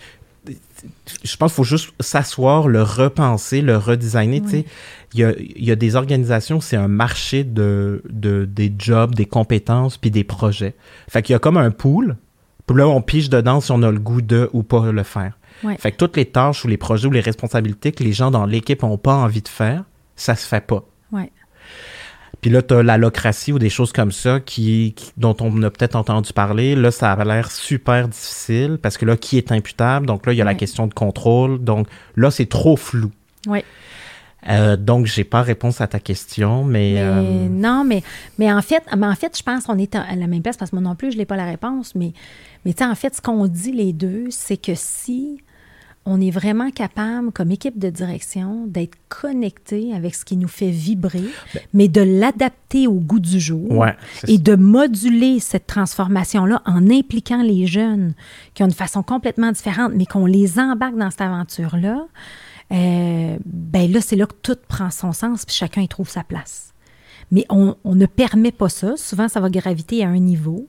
[1.23, 4.43] je pense qu'il faut juste s'asseoir, le repenser, le redesigner.
[4.47, 4.65] sais.
[5.15, 9.15] Il y a, il y a des organisations, c'est un marché de, de, des jobs,
[9.15, 10.75] des compétences, puis des projets.
[11.09, 12.17] Fait qu'il y a comme un pool,
[12.67, 15.39] puis là, on pige dedans si on a le goût de ou pas le faire.
[15.79, 18.45] Fait que toutes les tâches ou les projets ou les responsabilités que les gens dans
[18.45, 20.85] l'équipe n'ont pas envie de faire, ça se fait pas.
[21.13, 21.31] Ouais.
[22.41, 25.71] Puis là, tu as l'allocratie ou des choses comme ça qui, qui- dont on a
[25.71, 26.77] peut-être entendu parler.
[26.77, 30.07] Là, ça a l'air super difficile parce que là, qui est imputable?
[30.07, 31.65] Donc là, il y a la question de contrôle.
[31.65, 33.11] Donc là, c'est trop flou.
[33.47, 33.65] Ouais.
[34.49, 36.95] Euh, donc, j'ai pas réponse à ta question, mais...
[36.95, 38.05] Mais euh, non, mais,
[38.39, 40.71] mais en fait, mais en fait, je pense qu'on est à la même place parce
[40.71, 41.97] que moi non plus, je n'ai pas la réponse.
[41.97, 42.13] Mais,
[42.65, 45.41] mais tu sais, en fait, ce qu'on dit les deux, c'est que si
[46.07, 50.71] on est vraiment capable, comme équipe de direction, d'être connecté avec ce qui nous fait
[50.71, 51.25] vibrer,
[51.75, 53.97] mais de l'adapter au goût du jour Ben ouais,
[54.29, 58.15] et de moduler cette transformation-là en impliquant les jeunes
[58.55, 62.07] qui ont une façon complètement différente, mais qu'on les embarque dans cette aventure-là,
[62.73, 66.23] euh, ben là, c'est là que tout prend son sens, puis chacun y trouve sa
[66.23, 66.73] place.
[67.33, 68.97] Mais on, on ne permet pas ça.
[68.97, 70.69] Souvent, ça va graviter à un niveau.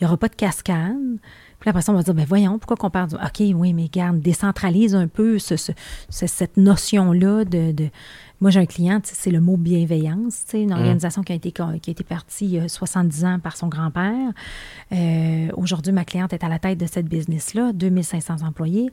[0.00, 1.18] Il n'y aura pas de cascade.
[1.62, 3.14] Puis après ça, on va dire, ben voyons, pourquoi qu'on parle du...
[3.14, 5.72] OK, oui, mais garde, décentralise un peu ce, ce-
[6.10, 7.88] ce- cette notion-là de, de-
[8.40, 11.52] Moi, j'ai un client, c'est le mot bienveillance, tu sais, une organisation qui a été,
[11.52, 14.32] qui a été partie il y a 70 ans par son grand-père.
[14.92, 18.90] Euh, Aujourd'hui, ma cliente est à la tête de cette business-là, 2500 employés.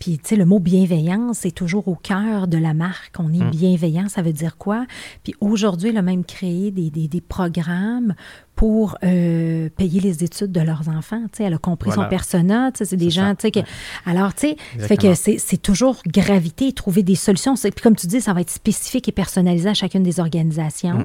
[0.00, 3.14] Puis, tu sais, le mot bienveillance, c'est toujours au cœur de la marque.
[3.20, 4.86] On est bienveillant, ça veut dire quoi?
[5.22, 8.14] Puis aujourd'hui, elle a même créé des, des- des programmes
[8.56, 11.22] pour euh, payer les études de leurs enfants.
[11.32, 12.04] Tu sais, elle a compris Voilà.
[12.04, 12.72] son persona.
[12.72, 13.34] Tu sais, c'est des gens, ça.
[13.36, 13.60] tu sais, que...
[14.06, 17.54] Alors, tu sais, fait que c'est c'est toujours gravité trouver des solutions.
[17.54, 21.00] Puis comme tu dis, ça va être spécifique et personnalisé à chacune des organisations.
[21.00, 21.04] Mm.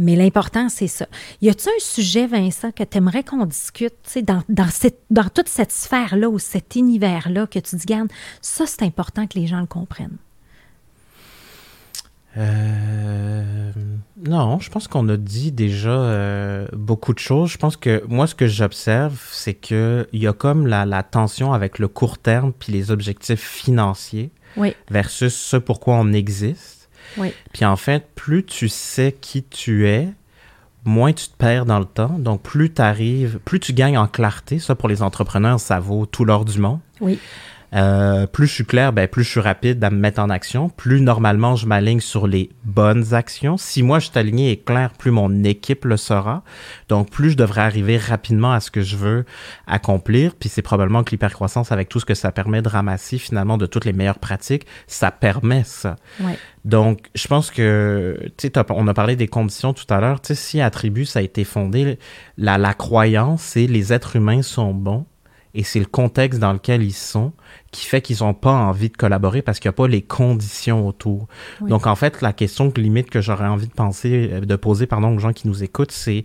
[0.00, 1.06] Mais l'important, c'est ça.
[1.42, 3.92] Y a-t-il un sujet, Vincent, que tu aimerais qu'on discute
[4.22, 8.08] dans, dans, cette, dans toute cette sphère-là ou cet univers-là, que tu dis, garde,
[8.40, 10.16] ça, c'est important que les gens le comprennent?
[12.38, 13.72] Euh,
[14.26, 17.50] non, je pense qu'on a dit déjà euh, beaucoup de choses.
[17.50, 21.02] Je pense que moi, ce que j'observe, c'est que il y a comme la, la
[21.02, 26.79] tension avec le court terme puis les objectifs financiers Oui, versus ce pourquoi on existe.
[27.16, 30.08] Oui, Puis en fait, plus tu sais qui tu es,
[30.84, 32.18] moins tu te perds dans le temps.
[32.18, 34.58] Donc plus tu arrives, plus tu gagnes en clarté.
[34.58, 36.80] Ça, pour les entrepreneurs, ça vaut tout l'or du monde.
[37.00, 37.18] oui,
[37.72, 40.68] Euh, plus je suis clair, ben, plus je suis rapide à me mettre en action.
[40.68, 43.56] Plus normalement je m'aligne sur les bonnes actions.
[43.56, 46.42] Si moi je suis aligné et clair, plus mon équipe le sera.
[46.88, 49.24] Donc plus je devrais arriver rapidement à ce que je veux
[49.66, 50.34] accomplir.
[50.34, 53.66] Puis c'est probablement que l'hypercroissance, avec tout ce que ça permet de ramasser finalement de
[53.66, 55.96] toutes les meilleures pratiques, ça permet ça.
[56.64, 60.20] Donc, je pense que, tu sais, on a parlé des conditions tout à l'heure.
[60.20, 61.98] Tu sais, si Attribut, ça a été fondé,
[62.36, 65.06] la, la croyance, c'est les êtres humains sont bons
[65.54, 67.32] et c'est le contexte dans lequel ils sont
[67.72, 70.86] qui fait qu'ils n'ont pas envie de collaborer parce qu'il n'y a pas les conditions
[70.86, 71.28] autour.
[71.60, 71.70] Oui.
[71.70, 74.86] Donc, en fait, la question que limite que j'aurais envie de penser, euh, de poser,
[74.86, 76.24] pardon, aux gens qui nous écoutent, c'est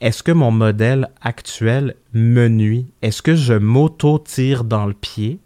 [0.00, 2.86] est-ce que mon modèle actuel me nuit?
[3.00, 5.38] Est-ce que je m'auto-tire dans le pied?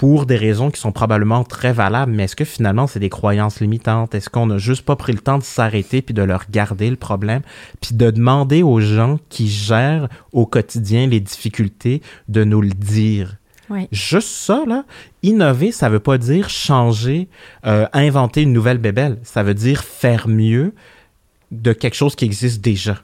[0.00, 3.60] Pour des raisons qui sont probablement très valables, mais est-ce que finalement c'est des croyances
[3.60, 4.14] limitantes?
[4.14, 6.96] Est-ce qu'on n'a juste pas pris le temps de s'arrêter puis de leur regarder le
[6.96, 7.42] problème,
[7.82, 13.36] puis de demander aux gens qui gèrent au quotidien les difficultés de nous le dire?
[13.68, 14.86] Oui, Juste ça, là,
[15.22, 17.28] innover, ça veut pas dire changer,
[17.66, 19.18] euh, inventer une nouvelle bébelle.
[19.22, 20.72] Ça veut dire faire mieux
[21.50, 23.02] de quelque chose qui existe déjà.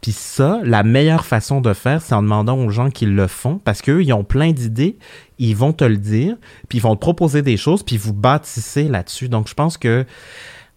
[0.00, 3.58] Puis ça, la meilleure façon de faire, c'est en demandant aux gens qui le font,
[3.58, 4.98] parce qu'eux, ils ont plein d'idées,
[5.38, 6.36] ils vont te le dire,
[6.68, 9.28] puis ils vont te proposer des choses, puis vous bâtissez là-dessus.
[9.28, 10.04] Donc, je pense que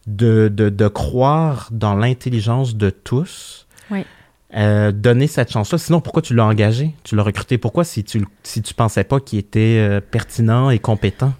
[0.05, 3.67] de, de, de croire dans l'intelligence de tous,
[4.55, 5.77] euh, donner cette chance-là.
[5.77, 6.95] Sinon, pourquoi tu l'as engagé?
[7.03, 7.57] Tu l'as recruté.
[7.57, 11.33] Pourquoi si tu, si tu pensais pas qu'il était euh, pertinent et compétent?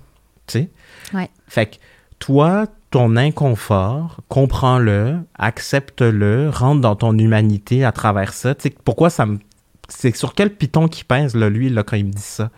[0.46, 0.70] Tu sais?
[1.14, 1.30] Ouais.
[1.48, 1.76] Fait que
[2.20, 8.56] toi, ton inconfort, comprends-le, accepte-le, rentre dans ton humanité à travers ça.
[8.56, 9.40] Tu sais, pourquoi ça me
[9.90, 12.52] c'est sur quel piton qui pèse, là, lui, là, quand il me dit ça?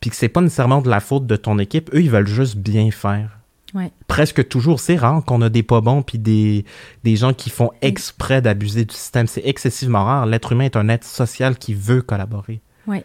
[0.00, 1.90] Puis que c'est pas nécessairement de la faute de ton équipe.
[1.94, 3.38] Eux, ils veulent juste bien faire.
[3.74, 3.92] Ouais.
[4.08, 4.80] Presque toujours.
[4.80, 6.64] C'est rare qu'on a des pas bons puis des,
[7.04, 9.26] des gens qui font exprès d'abuser du système.
[9.26, 10.26] C'est excessivement rare.
[10.26, 12.60] L'être humain est un être social qui veut collaborer.
[12.86, 13.02] Oui.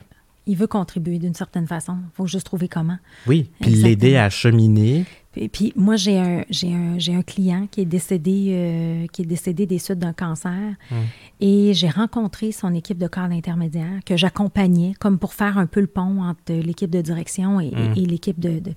[0.48, 1.98] Il veut contribuer d'une certaine façon.
[2.02, 2.98] Il faut juste trouver comment.
[3.26, 5.06] Oui, puis l'aider à cheminer.
[5.36, 9.24] Puis, puis moi, j'ai un, j'ai un, j'ai un client qui est décédé, euh, qui
[9.24, 10.52] est décédé des suites d'un cancer.
[10.92, 10.98] Hum.
[11.42, 15.82] Et j'ai rencontré son équipe de corps intermédiaire que j'accompagnais comme pour faire un peu
[15.82, 17.94] le pont entre l'équipe de direction et, Hum.
[17.98, 18.74] et l'équipe de, de-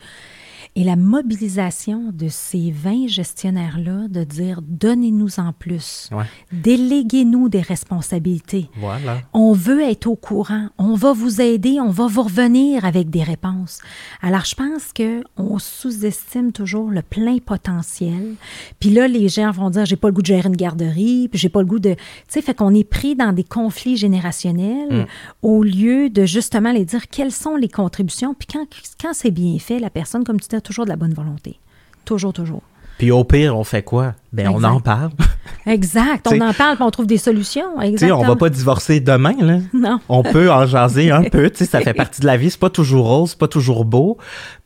[0.76, 6.24] Et la mobilisation de ces 20 gestionnaires-là, de dire donnez-nous en plus, Ouais.
[6.52, 8.68] déléguez-nous des responsabilités.
[8.78, 9.22] Voilà.
[9.32, 10.68] On veut être au courant.
[10.78, 11.78] On va vous aider.
[11.80, 13.80] On va vous revenir avec des réponses.
[14.22, 18.34] Alors, je pense que on sous-estime toujours le plein potentiel.
[18.80, 21.38] Puis là, les gens vont dire, j'ai pas le goût de gérer une garderie, puis
[21.38, 21.94] j'ai pas le goût de...
[21.94, 21.98] Tu
[22.28, 25.06] sais, fait qu'on est pris dans des conflits générationnels
[25.42, 28.34] au lieu de justement les dire quelles sont les contributions.
[28.34, 28.66] Puis quand,
[29.00, 31.58] quand c'est bien fait, la personne, comme tu dis, a toujours de la bonne volonté.
[32.04, 32.62] Toujours, toujours.
[32.98, 34.14] Puis au pire, on fait quoi?
[34.32, 35.12] Ben, on en parle.
[35.66, 36.26] Exact.
[36.28, 37.80] On en parle, puis on trouve des solutions.
[37.80, 38.20] Exactement.
[38.20, 39.58] on va pas divorcer demain, là.
[39.72, 40.00] Non.
[40.08, 42.58] On peut en jaser un peu, tu sais, ça fait partie de la vie, c'est
[42.58, 44.18] pas toujours rose, c'est pas toujours beau.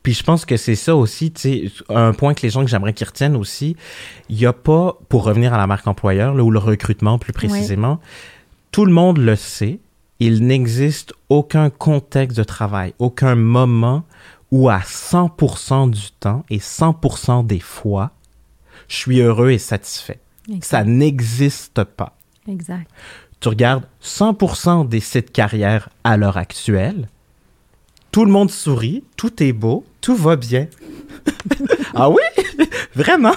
[0.03, 2.71] Puis je pense que c'est ça aussi, tu sais, un point que les gens que
[2.71, 3.77] j'aimerais qu'ils retiennent aussi,
[4.31, 7.35] il y a pas, pour revenir à la marque employeur, là, ou le recrutement plus
[7.35, 8.01] précisément,
[8.71, 9.79] tout le monde le sait,
[10.21, 14.05] il n'existe aucun contexte de travail, aucun moment
[14.53, 18.13] où à 100% du temps et 100% des fois,
[18.87, 20.21] je suis heureux et satisfait.
[20.49, 20.65] Exact.
[20.65, 22.87] Ça n'existe pas Exact.
[23.41, 27.09] tu regardes 100% des sites carrières à l'heure actuelle,
[28.13, 30.67] tout le monde sourit, tout est beau, tout va bien.
[31.95, 32.21] ah oui?
[32.95, 33.33] Vraiment?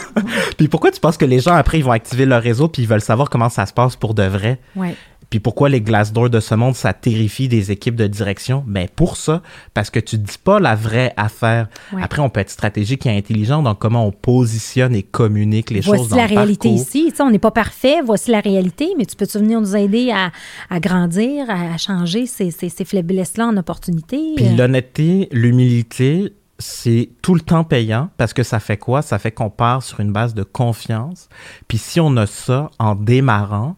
[0.58, 2.88] puis pourquoi tu penses que les gens, après, ils vont activer leur réseau puis ils
[2.88, 4.60] veulent savoir comment ça se passe pour de vrai?
[4.76, 4.96] Ouais.
[5.30, 8.64] Puis pourquoi les Glassdoor de ce monde, ça terrifie des équipes de direction?
[8.68, 9.42] Ben pour ça,
[9.74, 11.68] parce que tu dis pas la vraie affaire.
[11.94, 12.02] Ouais.
[12.04, 16.02] Après, on peut être stratégique et intelligent dans comment on positionne et communique les Voici
[16.04, 16.82] choses dans la le réalité parcours.
[16.88, 17.08] ici.
[17.10, 18.02] Tu sais, on n'est pas parfait.
[18.06, 20.32] Voici la réalité, mais tu peux-tu venir nous aider à,
[20.70, 24.34] à grandir, à changer ces, ces, ces faiblesses-là en opportunités?
[24.36, 29.02] Puis l'honnêteté, l'humilité, c'est tout le temps payant parce que ça fait quoi?
[29.02, 31.28] Ça fait qu'on part sur une base de confiance.
[31.68, 33.76] Puis si on a ça en démarrant,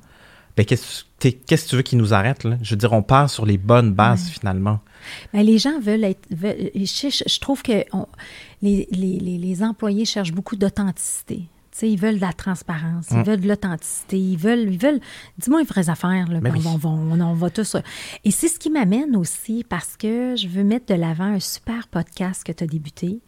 [0.58, 2.44] ben qu'est-ce que tu veux qui nous arrête?
[2.44, 2.58] Là?
[2.62, 4.80] Je veux dire, on part sur les bonnes bases finalement.
[5.34, 6.28] ben, les gens veulent être.
[6.32, 8.08] veulent- je, trouve que on-
[8.64, 11.44] les, les, les, les employés cherchent beaucoup d'authenticité.
[11.72, 13.24] Tu sais, ils veulent de la transparence, ils Mm.
[13.24, 15.00] veulent de l'authenticité, ils veulent, ils veulent,
[15.38, 16.64] dis-moi les vraies affaires, là, Ben oui.
[16.66, 17.76] on, va, on, on va tous.
[18.26, 21.88] Et c'est ce qui m'amène aussi parce que je veux mettre de l'avant un super
[21.88, 23.20] podcast que tu as débuté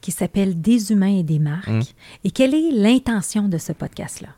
[0.00, 1.68] qui s'appelle Des humains et des marques.
[1.68, 1.82] Mm.
[2.24, 4.28] Et quelle est l'intention de ce podcast-là?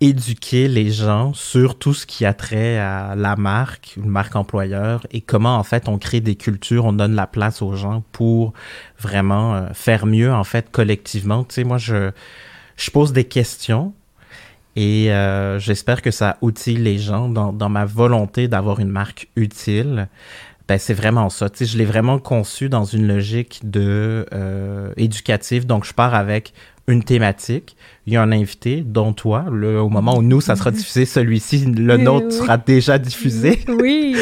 [0.00, 5.06] Éduquer les gens sur tout ce qui a trait à la marque, une marque employeur,
[5.10, 8.52] et comment en fait on crée des cultures, on donne la place aux gens pour
[8.98, 11.44] vraiment euh, faire mieux en fait collectivement.
[11.44, 12.10] Tu sais, moi je,
[12.76, 13.92] je pose des questions
[14.76, 19.28] et euh, j'espère que ça outille les gens dans, dans ma volonté d'avoir une marque
[19.34, 20.08] utile.
[20.68, 21.48] Ben, c'est vraiment ça.
[21.48, 25.66] Tu sais, je l'ai vraiment conçu dans une logique de euh, éducative.
[25.66, 26.52] Donc, je pars avec
[26.88, 27.76] une thématique.
[28.06, 29.44] Il y a un invité, dont toi.
[29.52, 32.32] Le, au moment où nous, ça sera diffusé, celui-ci, le nôtre oui.
[32.32, 33.64] sera déjà diffusé.
[33.68, 34.16] Oui.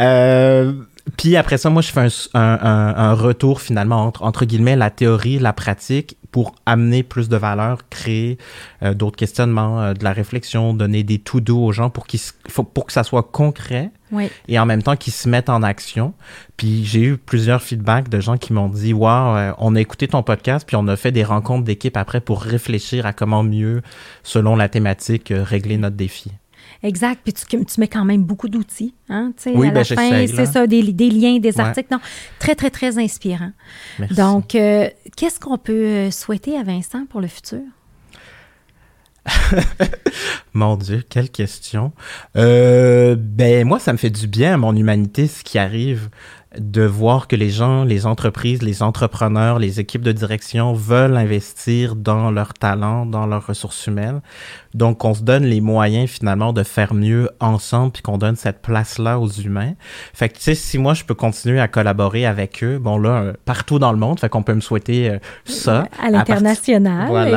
[0.00, 0.72] Euh,
[1.16, 4.76] puis après ça, moi, je fais un, un- un- un retour finalement entre, entre guillemets
[4.76, 8.38] la théorie, la pratique pour amener plus de valeur, créer
[8.82, 12.20] euh, d'autres questionnements, euh, de la réflexion, donner des tout doux aux gens pour, qu'ils
[12.74, 14.30] pour que ça soit concret Oui.
[14.48, 16.14] et en même temps qu'ils se mettent en action.
[16.56, 20.22] Puis j'ai eu plusieurs feedbacks de gens qui m'ont dit Waouh, on a écouté ton
[20.22, 23.82] podcast, puis on a fait des rencontres d'équipe après pour réfléchir à comment mieux,
[24.22, 26.30] selon la thématique, euh, régler notre défi.
[26.82, 27.20] Exact.
[27.24, 28.94] Puis tu, tu mets quand même beaucoup d'outils.
[29.08, 31.60] Hein, Oui, à ben, la fin, c'est ça, des, des liens, des Ouais.
[31.60, 31.88] articles.
[31.90, 32.00] Non,
[32.38, 33.52] très, très, très inspirant.
[33.98, 34.14] Merci.
[34.16, 37.60] Donc, euh, qu'est-ce qu'on peut euh, souhaiter à Vincent pour le futur?
[40.54, 41.92] Mon Dieu, quelle question.
[42.36, 46.10] Euh, ben moi, ça me fait du bien à mon humanité, ce qui arrive,
[46.58, 51.96] de voir que les gens, les entreprises, les entrepreneurs, les équipes de direction veulent investir
[51.96, 54.20] dans leurs talents, dans leurs ressources humaines.
[54.74, 58.60] Donc, on se donne les moyens finalement de faire mieux ensemble, puis qu'on donne cette
[58.62, 59.74] place-là aux humains.
[60.12, 63.10] Fait que tu sais, si moi je peux continuer à collaborer avec eux, bon là,
[63.10, 65.86] euh, partout dans le monde, fait qu'on peut me souhaiter euh, ça.
[66.02, 67.28] À l'international, Voilà.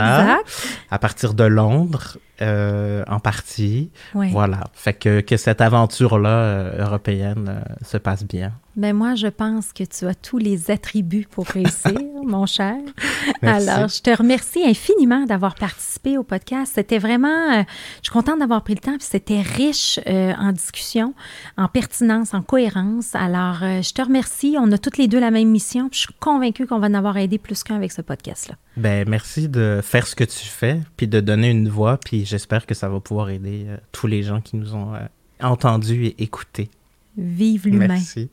[0.41, 0.68] exact.
[0.91, 3.89] à partir de Londres, euh, en partie.
[4.13, 4.29] Oui.
[4.31, 4.65] Voilà.
[4.73, 8.53] Fait que, que cette aventure-là euh, européenne euh, se passe bien.
[8.75, 11.97] Ben moi, je pense que tu as tous les attributs pour réussir.
[12.26, 12.76] mon cher.
[13.41, 16.74] Alors, je te remercie infiniment d'avoir participé au podcast.
[16.76, 17.63] C'était vraiment, euh,
[17.97, 21.13] je suis contente d'avoir pris le temps, puis c'était riche euh, en discussion,
[21.57, 23.15] en pertinence, en cohérence.
[23.15, 24.55] Alors, euh, je te remercie.
[24.59, 26.93] On a toutes les deux la même mission, puis je suis convaincue qu'on va en
[26.93, 28.55] avoir aidé plus qu'un avec ce podcast-là.
[28.76, 32.65] Ben, merci de faire ce que tu fais, puis de donner une voix, puis j'espère
[32.65, 34.93] que ça va pouvoir aider tous les gens qui nous ont
[35.41, 36.70] entendus et écoutés.
[37.18, 37.88] Vive l'humain.
[37.88, 38.30] Merci.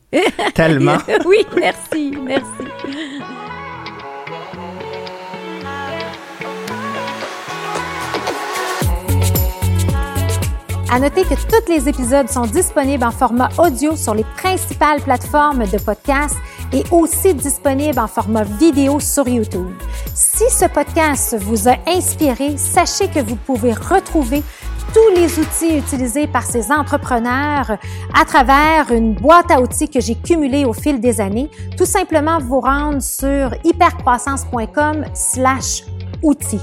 [0.55, 0.99] Tellement.
[1.27, 3.44] oui, merci, merci.
[10.95, 15.65] À noter que tous les épisodes sont disponibles en format audio sur les principales plateformes
[15.67, 16.37] de podcast
[16.73, 19.75] et aussi disponibles en format vidéo sur YouTube.
[20.15, 24.45] Si ce podcast vous a inspiré, sachez que vous pouvez retrouver
[24.95, 27.77] tous les outils utilisés par ces entrepreneurs
[28.15, 31.51] à travers une boîte à outils que j'ai cumulée au fil des années.
[31.77, 35.83] Tout simplement vous rendre sur hypercroissance.com slash
[36.25, 36.61] outils.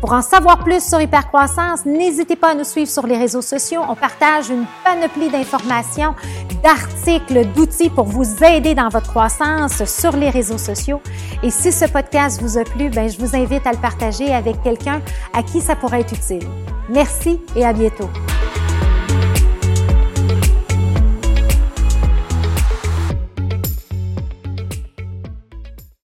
[0.00, 3.82] Pour en savoir plus sur Hypercroissance, n'hésitez pas à nous suivre sur les réseaux sociaux.
[3.86, 6.14] On partage une panoplie d'informations,
[6.62, 11.02] d'articles, d'outils pour vous aider dans votre croissance sur les réseaux sociaux.
[11.42, 14.62] Et si ce podcast vous a plu, ben, je vous invite à le partager avec
[14.62, 15.02] quelqu'un
[15.34, 16.48] à qui ça pourrait être utile.
[16.88, 18.08] Merci et à bientôt.